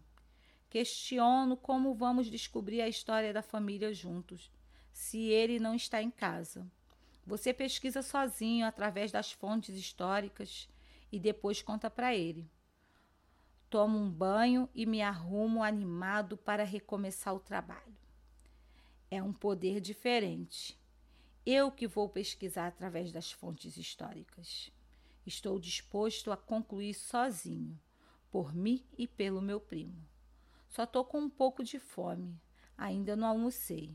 Questiono 0.69 1.57
como 1.57 1.95
vamos 1.95 2.31
descobrir 2.31 2.81
a 2.81 2.89
história 2.89 3.33
da 3.33 3.43
família 3.43 3.93
juntos, 3.93 4.51
se 4.93 5.19
ele 5.29 5.59
não 5.59 5.75
está 5.75 6.03
em 6.03 6.11
casa. 6.11 6.71
Você 7.27 7.53
pesquisa 7.53 8.03
sozinho 8.03 8.67
através 8.67 9.11
das 9.11 9.33
fontes 9.33 9.75
históricas 9.77 10.69
e 11.11 11.19
depois 11.19 11.63
conta 11.63 11.91
para 11.91 12.15
ele. 12.15 12.51
Tomo 13.69 13.99
um 13.99 14.11
banho 14.11 14.69
e 14.75 14.85
me 14.85 15.01
arrumo 15.01 15.63
animado 15.63 16.37
para 16.37 16.65
recomeçar 16.65 17.35
o 17.35 17.41
trabalho. 17.41 17.97
É 19.11 19.23
um 19.23 19.33
poder 19.33 19.81
diferente. 19.81 20.79
Eu 21.45 21.71
que 21.71 21.87
vou 21.87 22.09
pesquisar 22.09 22.67
através 22.67 23.13
das 23.13 23.33
fontes 23.33 23.77
históricas. 23.77 24.71
Estou 25.27 25.59
disposto 25.59 26.33
a 26.33 26.37
concluir 26.37 26.95
sozinho, 26.95 27.79
por 28.31 28.55
mim 28.55 28.85
e 28.99 29.07
pelo 29.07 29.41
meu 29.41 29.61
primo. 29.61 30.05
Só 30.69 30.85
estou 30.85 31.05
com 31.05 31.21
um 31.21 31.31
pouco 31.31 31.63
de 31.65 31.79
fome. 31.79 32.41
Ainda 32.77 33.17
não 33.17 33.29
almocei. 33.29 33.95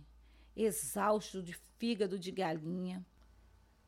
Exausto 0.56 1.42
de 1.42 1.54
fígado 1.78 2.20
de 2.20 2.32
galinha. 2.32 3.06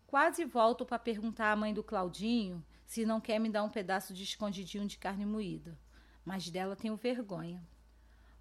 Quase 0.05 0.45
volto 0.45 0.85
para 0.85 0.97
perguntar 0.97 1.51
à 1.51 1.55
mãe 1.55 1.73
do 1.73 1.83
Claudinho 1.83 2.65
se 2.87 3.05
não 3.05 3.19
quer 3.19 3.37
me 3.37 3.49
dar 3.49 3.63
um 3.63 3.69
pedaço 3.69 4.13
de 4.13 4.23
escondidinho 4.23 4.87
de 4.87 4.97
carne 4.97 5.25
moída. 5.25 5.77
Mas 6.23 6.49
dela 6.49 6.73
tenho 6.73 6.95
vergonha. 6.95 7.61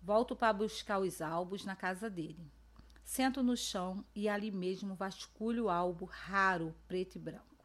Volto 0.00 0.36
para 0.36 0.52
buscar 0.52 1.00
os 1.00 1.20
álbuns 1.20 1.64
na 1.64 1.74
casa 1.74 2.08
dele. 2.08 2.48
Sento 3.02 3.42
no 3.42 3.56
chão 3.56 4.04
e 4.14 4.28
ali 4.28 4.52
mesmo 4.52 4.94
vasculho 4.94 5.64
o 5.64 5.68
álbum 5.68 6.06
raro, 6.06 6.72
preto 6.86 7.16
e 7.16 7.18
branco. 7.18 7.56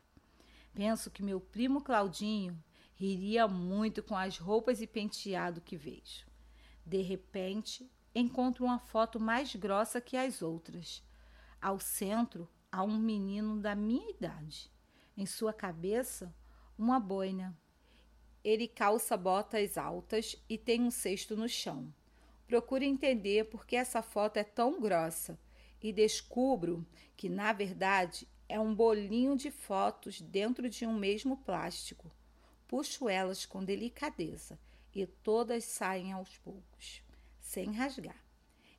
Penso 0.73 1.11
que 1.11 1.21
meu 1.21 1.39
primo 1.39 1.83
Claudinho 1.83 2.61
riria 2.95 3.47
muito 3.47 4.01
com 4.01 4.17
as 4.17 4.39
roupas 4.39 4.81
e 4.81 4.87
penteado 4.87 5.61
que 5.61 5.77
vejo. 5.77 6.25
De 6.83 7.01
repente, 7.03 7.91
encontro 8.13 8.65
uma 8.65 8.79
foto 8.79 9.19
mais 9.19 9.55
grossa 9.55 10.01
que 10.01 10.17
as 10.17 10.41
outras. 10.41 11.03
Ao 11.61 11.79
centro, 11.79 12.49
há 12.71 12.81
um 12.83 12.97
menino 12.97 13.59
da 13.59 13.75
minha 13.75 14.09
idade. 14.09 14.71
Em 15.15 15.27
sua 15.27 15.53
cabeça, 15.53 16.33
uma 16.81 16.99
boina. 16.99 17.55
Ele 18.43 18.67
calça 18.67 19.15
botas 19.15 19.77
altas 19.77 20.35
e 20.49 20.57
tem 20.57 20.81
um 20.81 20.89
cesto 20.89 21.37
no 21.37 21.47
chão. 21.47 21.93
Procuro 22.47 22.83
entender 22.83 23.45
por 23.45 23.67
que 23.67 23.75
essa 23.75 24.01
foto 24.01 24.37
é 24.37 24.43
tão 24.43 24.81
grossa 24.81 25.39
e 25.79 25.93
descubro 25.93 26.83
que, 27.15 27.29
na 27.29 27.53
verdade, 27.53 28.27
é 28.49 28.59
um 28.59 28.73
bolinho 28.73 29.37
de 29.37 29.51
fotos 29.51 30.19
dentro 30.19 30.67
de 30.67 30.85
um 30.85 30.97
mesmo 30.97 31.37
plástico. 31.37 32.11
Puxo 32.67 33.07
elas 33.07 33.45
com 33.45 33.63
delicadeza 33.63 34.59
e 34.93 35.05
todas 35.05 35.63
saem 35.63 36.11
aos 36.11 36.35
poucos, 36.39 37.03
sem 37.39 37.71
rasgar. 37.73 38.25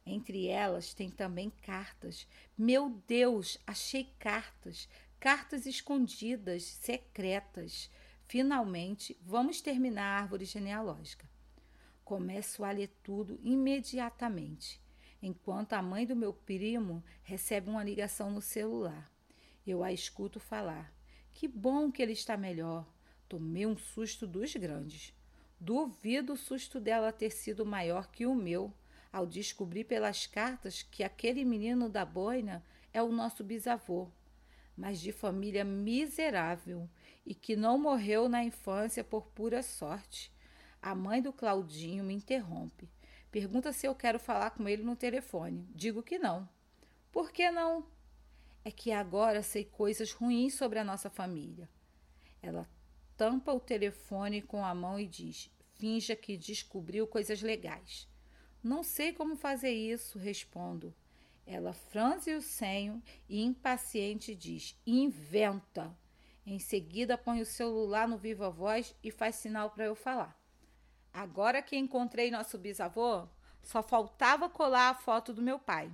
Entre 0.05 0.49
elas 0.49 0.93
tem 0.93 1.09
também 1.09 1.51
cartas. 1.51 2.27
Meu 2.59 2.91
Deus, 3.07 3.59
achei 3.65 4.13
cartas, 4.19 4.89
cartas 5.23 5.67
escondidas, 5.67 6.65
secretas. 6.65 7.89
Finalmente, 8.27 9.17
vamos 9.23 9.61
terminar 9.61 10.03
a 10.03 10.21
árvore 10.21 10.45
genealógica. 10.45 11.31
Começo 12.05 12.65
a 12.65 12.73
ler 12.73 12.89
tudo 13.05 13.39
imediatamente, 13.41 14.83
enquanto 15.23 15.75
a 15.75 15.81
mãe 15.81 16.05
do 16.05 16.17
meu 16.17 16.33
primo 16.33 17.05
recebe 17.23 17.71
uma 17.71 17.85
ligação 17.85 18.33
no 18.33 18.41
celular. 18.41 19.09
Eu 19.65 19.85
a 19.85 19.93
escuto 19.93 20.41
falar. 20.41 20.93
Que 21.33 21.47
bom 21.47 21.93
que 21.93 22.03
ele 22.03 22.15
está 22.15 22.37
melhor. 22.37 22.85
Tomei 23.29 23.65
um 23.65 23.77
susto 23.77 24.27
dos 24.27 24.53
grandes. 24.57 25.15
Duvido 25.61 26.33
o 26.33 26.37
susto 26.37 26.81
dela 26.81 27.13
ter 27.13 27.31
sido 27.31 27.65
maior 27.65 28.11
que 28.11 28.27
o 28.27 28.35
meu 28.35 28.75
ao 29.13 29.25
descobrir 29.25 29.85
pelas 29.85 30.27
cartas 30.27 30.83
que 30.83 31.05
aquele 31.05 31.45
menino 31.45 31.89
da 31.89 32.05
boina 32.05 32.61
é 32.93 33.01
o 33.01 33.13
nosso 33.13 33.45
bisavô, 33.45 34.11
mas 34.77 35.01
de 35.01 35.13
família 35.13 35.65
miserável 35.65 36.89
e 37.25 37.35
que 37.35 37.55
não 37.57 37.79
morreu 37.79 38.29
na 38.29 38.43
infância 38.43 39.05
por 39.05 39.27
pura 39.29 39.63
sorte. 39.63 40.33
A 40.81 40.95
mãe 40.95 41.23
do 41.23 41.33
Claudinho 41.33 42.05
me 42.05 42.15
interrompe. 42.15 42.91
Pergunta 43.31 43.73
se 43.73 43.87
eu 43.87 43.95
quero 43.95 44.19
falar 44.19 44.51
com 44.51 44.69
ele 44.69 44.83
no 44.83 44.97
telefone. 44.97 45.67
Digo 45.75 46.03
que 46.03 46.19
não. 46.19 46.49
Por 47.11 47.31
que 47.31 47.51
não? 47.51 47.87
É 48.65 48.71
que 48.71 48.93
agora 48.93 49.43
sei 49.43 49.65
coisas 49.65 50.13
ruins 50.13 50.55
sobre 50.55 50.79
a 50.79 50.85
nossa 50.85 51.09
família. 51.09 51.69
Ela 52.43 52.69
tampa 53.17 53.53
o 53.53 53.61
telefone 53.61 54.43
com 54.43 54.65
a 54.65 54.75
mão 54.75 54.99
e 54.99 55.07
diz: 55.07 55.51
finja 55.75 56.17
que 56.17 56.37
descobriu 56.37 57.07
coisas 57.07 57.43
legais. 57.43 58.09
Não 58.63 58.83
sei 58.83 59.13
como 59.13 59.37
fazer 59.37 59.73
isso, 59.73 60.19
respondo. 60.19 60.95
Ela 61.47 61.73
franze 61.73 62.35
o 62.35 62.41
senho 62.41 63.03
e 63.29 63.43
impaciente 63.43 64.35
diz: 64.35 64.81
inventa. 64.87 65.97
Em 66.45 66.59
seguida, 66.59 67.17
põe 67.17 67.41
o 67.41 67.47
celular 67.47 68.09
no 68.09 68.19
viva 68.19 68.51
voz 68.51 68.95
e 69.03 69.11
faz 69.11 69.37
sinal 69.37 69.71
para 69.71 69.85
eu 69.85 69.95
falar. 69.95 70.37
Agora 71.13 71.63
que 71.63 71.77
encontrei 71.77 72.31
nosso 72.31 72.59
bisavô, 72.59 73.29
só 73.63 73.83
faltava 73.83 74.49
colar 74.49 74.91
a 74.91 74.95
foto 74.95 75.33
do 75.33 75.43
meu 75.43 75.59
pai. 75.59 75.93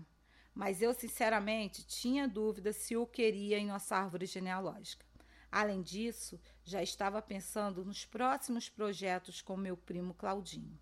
Mas 0.55 0.81
eu, 0.81 0.95
sinceramente, 0.95 1.87
tinha 1.87 2.27
dúvida 2.27 2.73
se 2.73 2.97
o 2.97 3.07
queria 3.07 3.59
em 3.59 3.67
nossa 3.67 3.97
árvore 3.97 4.27
genealógica. 4.27 5.07
Além 5.51 5.83
disso, 5.83 6.41
já 6.65 6.83
estava 6.83 7.23
pensando 7.23 7.85
nos 7.85 8.05
próximos 8.05 8.69
projetos 8.69 9.41
com 9.41 9.57
meu 9.57 9.77
primo 9.77 10.15
Claudinho. 10.15 10.79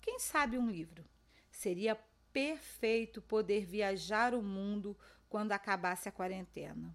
Quem 0.00 0.18
sabe 0.18 0.58
um 0.58 0.70
livro? 0.70 1.04
Seria 1.50 1.94
perfeito 2.32 3.20
poder 3.22 3.64
viajar 3.64 4.34
o 4.34 4.42
mundo 4.42 4.96
quando 5.28 5.52
acabasse 5.52 6.08
a 6.08 6.12
quarentena. 6.12 6.94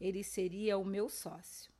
Ele 0.00 0.22
seria 0.22 0.78
o 0.78 0.84
meu 0.84 1.08
sócio. 1.08 1.72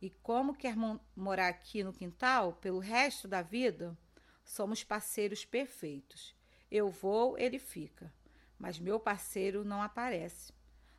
E 0.00 0.10
como 0.10 0.54
quer 0.54 0.74
morar 1.14 1.48
aqui 1.48 1.84
no 1.84 1.92
quintal 1.92 2.54
pelo 2.54 2.78
resto 2.78 3.28
da 3.28 3.42
vida, 3.42 3.96
somos 4.44 4.82
parceiros 4.82 5.44
perfeitos. 5.44 6.34
Eu 6.70 6.90
vou, 6.90 7.36
ele 7.38 7.58
fica, 7.58 8.12
mas 8.58 8.78
meu 8.78 8.98
parceiro 8.98 9.64
não 9.64 9.82
aparece. 9.82 10.52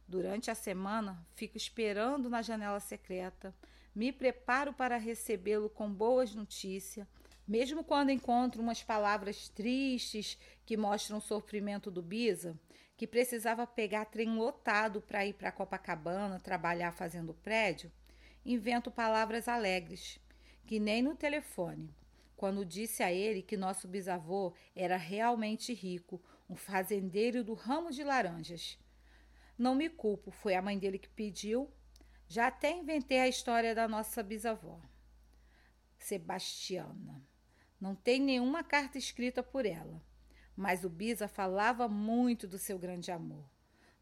Durante 0.07 0.51
a 0.51 0.55
semana, 0.55 1.25
fico 1.35 1.57
esperando 1.57 2.29
na 2.29 2.41
janela 2.41 2.79
secreta, 2.79 3.55
me 3.95 4.11
preparo 4.11 4.73
para 4.73 4.97
recebê-lo 4.97 5.69
com 5.69 5.91
boas 5.91 6.35
notícias, 6.35 7.07
mesmo 7.51 7.83
quando 7.83 8.11
encontro 8.11 8.61
umas 8.61 8.81
palavras 8.81 9.49
tristes 9.49 10.37
que 10.65 10.77
mostram 10.77 11.17
o 11.17 11.21
sofrimento 11.21 11.91
do 11.91 12.01
Bisa, 12.01 12.57
que 12.95 13.05
precisava 13.05 13.67
pegar 13.67 14.05
trem 14.05 14.37
lotado 14.37 15.01
para 15.01 15.25
ir 15.25 15.33
para 15.33 15.51
Copacabana 15.51 16.39
trabalhar 16.39 16.93
fazendo 16.93 17.33
prédio, 17.33 17.91
invento 18.45 18.89
palavras 18.89 19.49
alegres, 19.49 20.17
que 20.65 20.79
nem 20.79 21.01
no 21.01 21.13
telefone. 21.13 21.93
Quando 22.37 22.63
disse 22.63 23.03
a 23.03 23.11
ele 23.11 23.41
que 23.41 23.57
nosso 23.57 23.85
bisavô 23.85 24.53
era 24.73 24.95
realmente 24.95 25.73
rico, 25.73 26.23
um 26.49 26.55
fazendeiro 26.55 27.43
do 27.43 27.53
ramo 27.53 27.91
de 27.91 28.01
laranjas. 28.01 28.79
Não 29.57 29.75
me 29.75 29.89
culpo, 29.89 30.31
foi 30.31 30.55
a 30.55 30.61
mãe 30.61 30.79
dele 30.79 30.97
que 30.97 31.09
pediu. 31.09 31.69
Já 32.29 32.47
até 32.47 32.71
inventei 32.71 33.19
a 33.19 33.27
história 33.27 33.75
da 33.75 33.89
nossa 33.89 34.23
bisavó. 34.23 34.79
Sebastiana. 35.97 37.29
Não 37.81 37.95
tem 37.95 38.21
nenhuma 38.21 38.63
carta 38.63 38.99
escrita 38.99 39.41
por 39.41 39.65
ela, 39.65 39.99
mas 40.55 40.83
o 40.83 40.89
Bisa 40.89 41.27
falava 41.27 41.87
muito 41.87 42.47
do 42.47 42.59
seu 42.59 42.77
grande 42.77 43.11
amor. 43.11 43.43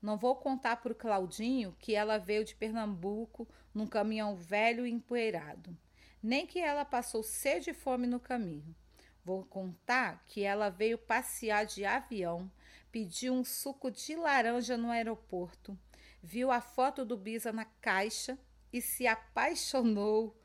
Não 0.02 0.18
vou 0.18 0.36
contar 0.36 0.76
para 0.82 0.92
o 0.92 0.96
Claudinho 0.96 1.74
que 1.80 1.96
ela 1.96 2.18
veio 2.18 2.44
de 2.44 2.54
Pernambuco 2.54 3.48
num 3.74 3.88
caminhão 3.88 4.36
velho 4.36 4.86
e 4.86 4.92
empoeirado, 4.92 5.78
nem 6.22 6.46
que 6.46 6.60
ela 6.60 6.84
passou 6.84 7.24
sede 7.24 7.70
e 7.70 7.74
fome 7.74 8.06
no 8.06 8.20
caminho. 8.20 8.76
Vou 9.24 9.46
contar 9.46 10.26
que 10.28 10.44
ela 10.44 10.68
veio 10.68 10.98
passear 10.98 11.66
de 11.66 11.86
avião, 11.86 12.52
pediu 12.92 13.34
um 13.34 13.46
suco 13.46 13.90
de 13.90 14.14
laranja 14.14 14.76
no 14.76 14.92
aeroporto, 14.92 15.80
viu 16.22 16.52
a 16.52 16.60
foto 16.60 17.06
do 17.06 17.16
Bisa 17.16 17.54
na 17.54 17.64
caixa 17.64 18.38
e 18.74 18.82
se 18.82 19.08
apaixonou. 19.08 20.38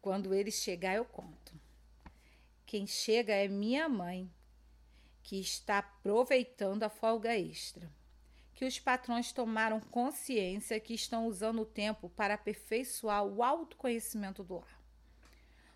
Quando 0.00 0.34
ele 0.34 0.50
chegar, 0.50 0.96
eu 0.96 1.04
conto. 1.04 1.61
Quem 2.72 2.86
chega 2.86 3.34
é 3.34 3.48
minha 3.48 3.86
mãe, 3.86 4.32
que 5.22 5.38
está 5.38 5.76
aproveitando 5.76 6.84
a 6.84 6.88
folga 6.88 7.36
extra. 7.36 7.92
Que 8.54 8.64
os 8.64 8.78
patrões 8.78 9.30
tomaram 9.30 9.78
consciência 9.78 10.80
que 10.80 10.94
estão 10.94 11.26
usando 11.26 11.60
o 11.60 11.66
tempo 11.66 12.08
para 12.08 12.32
aperfeiçoar 12.32 13.26
o 13.26 13.42
autoconhecimento 13.42 14.42
do 14.42 14.56
ar. 14.56 14.82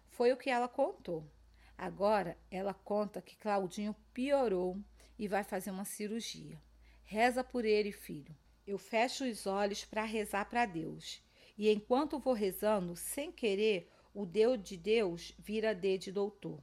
Foi 0.08 0.32
o 0.32 0.38
que 0.38 0.48
ela 0.48 0.68
contou. 0.68 1.30
Agora 1.76 2.38
ela 2.50 2.72
conta 2.72 3.20
que 3.20 3.36
Claudinho 3.36 3.94
piorou 4.14 4.82
e 5.18 5.28
vai 5.28 5.44
fazer 5.44 5.72
uma 5.72 5.84
cirurgia. 5.84 6.58
Reza 7.04 7.44
por 7.44 7.66
ele, 7.66 7.92
filho. 7.92 8.34
Eu 8.66 8.78
fecho 8.78 9.26
os 9.26 9.46
olhos 9.46 9.84
para 9.84 10.02
rezar 10.02 10.48
para 10.48 10.64
Deus. 10.64 11.22
E 11.58 11.70
enquanto 11.70 12.18
vou 12.18 12.32
rezando, 12.32 12.96
sem 12.96 13.30
querer, 13.30 13.86
o 14.14 14.24
Deus 14.24 14.58
de 14.62 14.78
Deus 14.78 15.34
vira 15.38 15.74
D 15.74 15.98
de 15.98 16.10
doutor. 16.10 16.58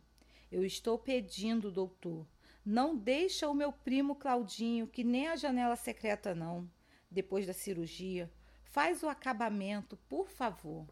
Eu 0.54 0.64
estou 0.64 1.00
pedindo, 1.00 1.72
doutor, 1.72 2.28
não 2.64 2.96
deixa 2.96 3.50
o 3.50 3.56
meu 3.56 3.74
primo 3.74 4.16
Claudinho, 4.16 4.86
que 4.86 5.04
nem 5.04 5.28
a 5.28 5.36
janela 5.36 5.76
secreta 5.76 6.36
não, 6.36 6.70
depois 7.10 7.48
da 7.48 7.54
cirurgia. 7.54 8.32
Faz 8.64 9.02
o 9.02 9.10
acabamento, 9.10 9.98
por 10.08 10.30
favor. 10.30 10.86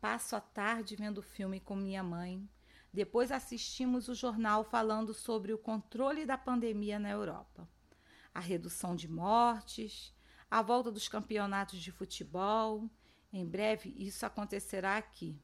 Passo 0.00 0.36
a 0.36 0.40
tarde 0.40 0.94
vendo 0.94 1.20
filme 1.22 1.58
com 1.58 1.74
minha 1.74 2.04
mãe. 2.04 2.48
Depois 2.92 3.32
assistimos 3.32 4.06
o 4.06 4.14
jornal 4.14 4.62
falando 4.62 5.12
sobre 5.12 5.52
o 5.52 5.58
controle 5.58 6.24
da 6.24 6.38
pandemia 6.38 6.96
na 6.96 7.10
Europa. 7.10 7.68
A 8.32 8.38
redução 8.38 8.94
de 8.94 9.08
mortes, 9.08 10.14
a 10.48 10.62
volta 10.62 10.92
dos 10.92 11.08
campeonatos 11.08 11.80
de 11.80 11.90
futebol. 11.90 12.88
Em 13.32 13.44
breve 13.44 13.92
isso 13.98 14.24
acontecerá 14.24 14.96
aqui 14.96 15.36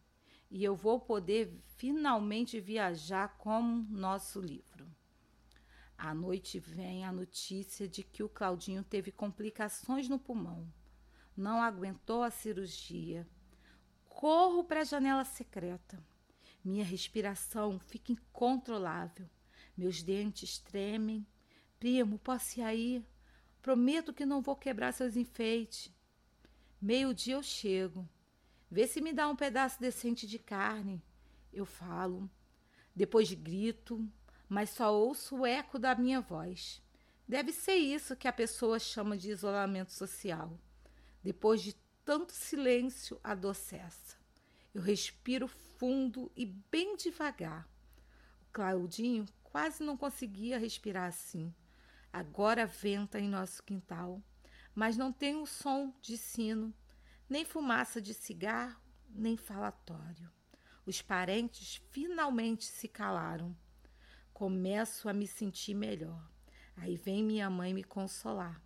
e 0.51 0.65
eu 0.65 0.75
vou 0.75 0.99
poder 0.99 1.57
finalmente 1.77 2.61
viajar 2.61 3.37
como 3.39 3.87
nosso 3.91 4.41
livro. 4.41 4.91
À 5.97 6.13
noite 6.15 6.59
vem 6.59 7.05
a 7.05 7.13
notícia 7.13 7.87
de 7.87 8.03
que 8.03 8.23
o 8.23 8.29
Claudinho 8.29 8.83
teve 8.83 9.13
complicações 9.13 10.09
no 10.09 10.19
pulmão. 10.19 10.67
Não 11.37 11.63
aguentou 11.63 12.23
a 12.23 12.31
cirurgia. 12.31 13.29
Corro 14.09 14.65
para 14.65 14.81
a 14.81 14.85
janela 14.85 15.25
secreta. 15.25 16.03
Minha 16.65 16.85
respiração 16.85 17.79
fica 17.79 18.13
incontrolável. 18.13 19.29
Meus 19.77 20.03
dentes 20.03 20.59
tremem. 20.59 21.27
Primo, 21.79 22.19
posso 22.19 22.61
ir 22.61 22.63
aí? 22.63 23.07
Prometo 23.63 24.13
que 24.13 24.27
não 24.27 24.41
vou 24.41 24.57
quebrar 24.57 24.93
seus 24.93 25.17
enfeites. 25.17 25.93
Meio-dia 26.81 27.35
eu 27.35 27.43
chego. 27.43 28.09
Vê 28.71 28.87
se 28.87 29.01
me 29.01 29.13
dá 29.13 29.29
um 29.29 29.35
pedaço 29.35 29.81
decente 29.81 30.27
de 30.27 30.39
carne. 30.39 31.03
Eu 31.53 31.67
falo. 31.67 32.31
Depois 32.95 33.33
grito, 33.33 34.07
mas 34.49 34.71
só 34.71 34.95
ouço 34.95 35.39
o 35.39 35.47
eco 35.47 35.79
da 35.79 35.95
minha 35.95 36.21
voz. 36.21 36.81
Deve 37.27 37.53
ser 37.53 37.77
isso 37.77 38.17
que 38.17 38.29
a 38.29 38.33
pessoa 38.33 38.79
chama 38.79 39.17
de 39.17 39.31
isolamento 39.31 39.93
social. 39.93 40.59
Depois 41.23 41.63
de 41.63 41.75
tanto 42.05 42.33
silêncio, 42.33 43.21
a 43.23 43.35
dor 43.35 43.55
cessa. 43.55 44.17
Eu 44.75 44.83
respiro 44.83 45.49
fundo 45.49 46.31
e 46.37 46.47
bem 46.47 46.97
devagar. 46.97 47.69
O 48.43 48.53
Claudinho 48.53 49.27
quase 49.43 49.83
não 49.83 49.97
conseguia 49.97 50.59
respirar 50.59 51.09
assim. 51.09 51.53
Agora 52.13 52.67
venta 52.67 53.19
em 53.19 53.29
nosso 53.29 53.63
quintal, 53.63 54.23
mas 54.75 54.97
não 54.97 55.13
tem 55.13 55.37
o 55.37 55.47
som 55.47 55.95
de 56.01 56.17
sino, 56.17 56.75
nem 57.31 57.45
fumaça 57.45 58.03
de 58.03 58.13
cigarro, 58.13 58.83
nem 59.09 59.37
falatório. 59.37 60.29
Os 60.85 61.01
parentes 61.01 61.81
finalmente 61.91 62.65
se 62.65 62.89
calaram. 62.89 63.57
Começo 64.33 65.09
a 65.09 65.13
me 65.13 65.29
sentir 65.29 65.75
melhor. 65.75 66.29
Aí 66.77 66.97
vem 66.97 67.23
minha 67.23 67.49
mãe 67.49 67.73
me 67.73 67.85
consolar. 67.85 68.61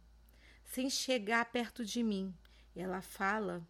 Sem 0.64 0.88
chegar 0.88 1.44
perto 1.52 1.84
de 1.84 2.02
mim, 2.02 2.34
ela 2.74 3.02
fala 3.02 3.62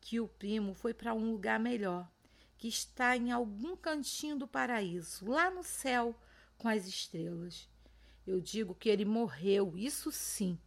que 0.00 0.18
o 0.18 0.26
primo 0.26 0.72
foi 0.72 0.94
para 0.94 1.12
um 1.12 1.30
lugar 1.30 1.60
melhor, 1.60 2.10
que 2.56 2.68
está 2.68 3.14
em 3.14 3.30
algum 3.30 3.76
cantinho 3.76 4.38
do 4.38 4.48
paraíso, 4.48 5.28
lá 5.28 5.50
no 5.50 5.62
céu, 5.62 6.18
com 6.56 6.68
as 6.68 6.86
estrelas. 6.86 7.68
Eu 8.26 8.40
digo 8.40 8.74
que 8.74 8.88
ele 8.88 9.04
morreu, 9.04 9.76
isso 9.76 10.10
sim, 10.10 10.58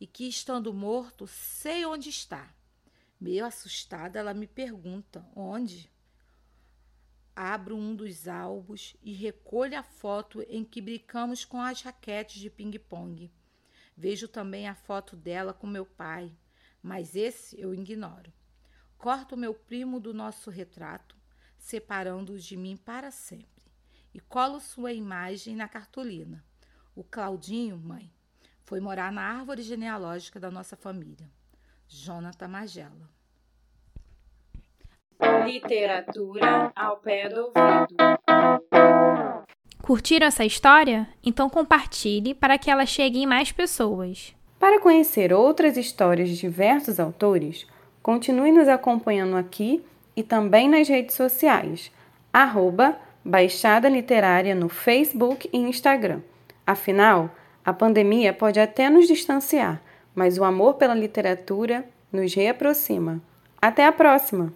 e 0.00 0.06
que 0.06 0.26
estando 0.26 0.74
morto, 0.74 1.28
sei 1.28 1.84
onde 1.84 2.08
está. 2.08 2.57
Meio 3.20 3.44
assustada, 3.44 4.18
ela 4.18 4.32
me 4.32 4.46
pergunta: 4.46 5.26
onde? 5.34 5.90
Abro 7.34 7.76
um 7.76 7.94
dos 7.94 8.26
álbuns 8.26 8.96
e 9.02 9.12
recolho 9.12 9.78
a 9.78 9.82
foto 9.82 10.42
em 10.48 10.64
que 10.64 10.80
brincamos 10.80 11.44
com 11.44 11.60
as 11.60 11.82
raquetes 11.82 12.40
de 12.40 12.50
ping-pong. 12.50 13.32
Vejo 13.96 14.28
também 14.28 14.68
a 14.68 14.74
foto 14.74 15.16
dela 15.16 15.52
com 15.52 15.66
meu 15.66 15.84
pai, 15.84 16.32
mas 16.82 17.16
esse 17.16 17.60
eu 17.60 17.74
ignoro. 17.74 18.32
Corto 18.96 19.36
meu 19.36 19.54
primo 19.54 20.00
do 20.00 20.14
nosso 20.14 20.50
retrato, 20.50 21.16
separando-o 21.56 22.38
de 22.38 22.56
mim 22.56 22.76
para 22.76 23.10
sempre, 23.10 23.62
e 24.14 24.20
colo 24.20 24.60
sua 24.60 24.92
imagem 24.92 25.54
na 25.56 25.68
cartolina. 25.68 26.44
O 26.94 27.04
Claudinho, 27.04 27.76
mãe, 27.76 28.12
foi 28.64 28.80
morar 28.80 29.12
na 29.12 29.22
árvore 29.22 29.62
genealógica 29.62 30.38
da 30.38 30.50
nossa 30.50 30.76
família. 30.76 31.30
Jonathan 31.88 32.48
Magela. 32.48 33.08
Literatura 35.46 36.70
ao 36.76 36.98
pé 36.98 37.30
do 37.30 37.46
ouvido. 37.46 37.96
Curtiram 39.82 40.26
essa 40.26 40.44
história? 40.44 41.08
Então 41.24 41.48
compartilhe 41.48 42.34
para 42.34 42.58
que 42.58 42.70
ela 42.70 42.84
chegue 42.84 43.20
em 43.20 43.26
mais 43.26 43.50
pessoas. 43.52 44.34
Para 44.58 44.80
conhecer 44.80 45.32
outras 45.32 45.78
histórias 45.78 46.28
de 46.28 46.36
diversos 46.36 47.00
autores, 47.00 47.66
continue 48.02 48.52
nos 48.52 48.68
acompanhando 48.68 49.36
aqui 49.36 49.82
e 50.14 50.22
também 50.22 50.68
nas 50.68 50.88
redes 50.88 51.16
sociais, 51.16 51.90
arroba 52.30 52.98
Baixada 53.24 53.88
Literária 53.88 54.54
no 54.54 54.68
Facebook 54.68 55.48
e 55.50 55.56
Instagram. 55.56 56.20
Afinal, 56.66 57.30
a 57.64 57.72
pandemia 57.72 58.32
pode 58.34 58.60
até 58.60 58.90
nos 58.90 59.06
distanciar, 59.06 59.80
mas 60.18 60.36
o 60.36 60.42
amor 60.42 60.74
pela 60.74 60.96
literatura 60.96 61.84
nos 62.12 62.34
reaproxima. 62.34 63.22
Até 63.62 63.86
a 63.86 63.92
próxima! 63.92 64.52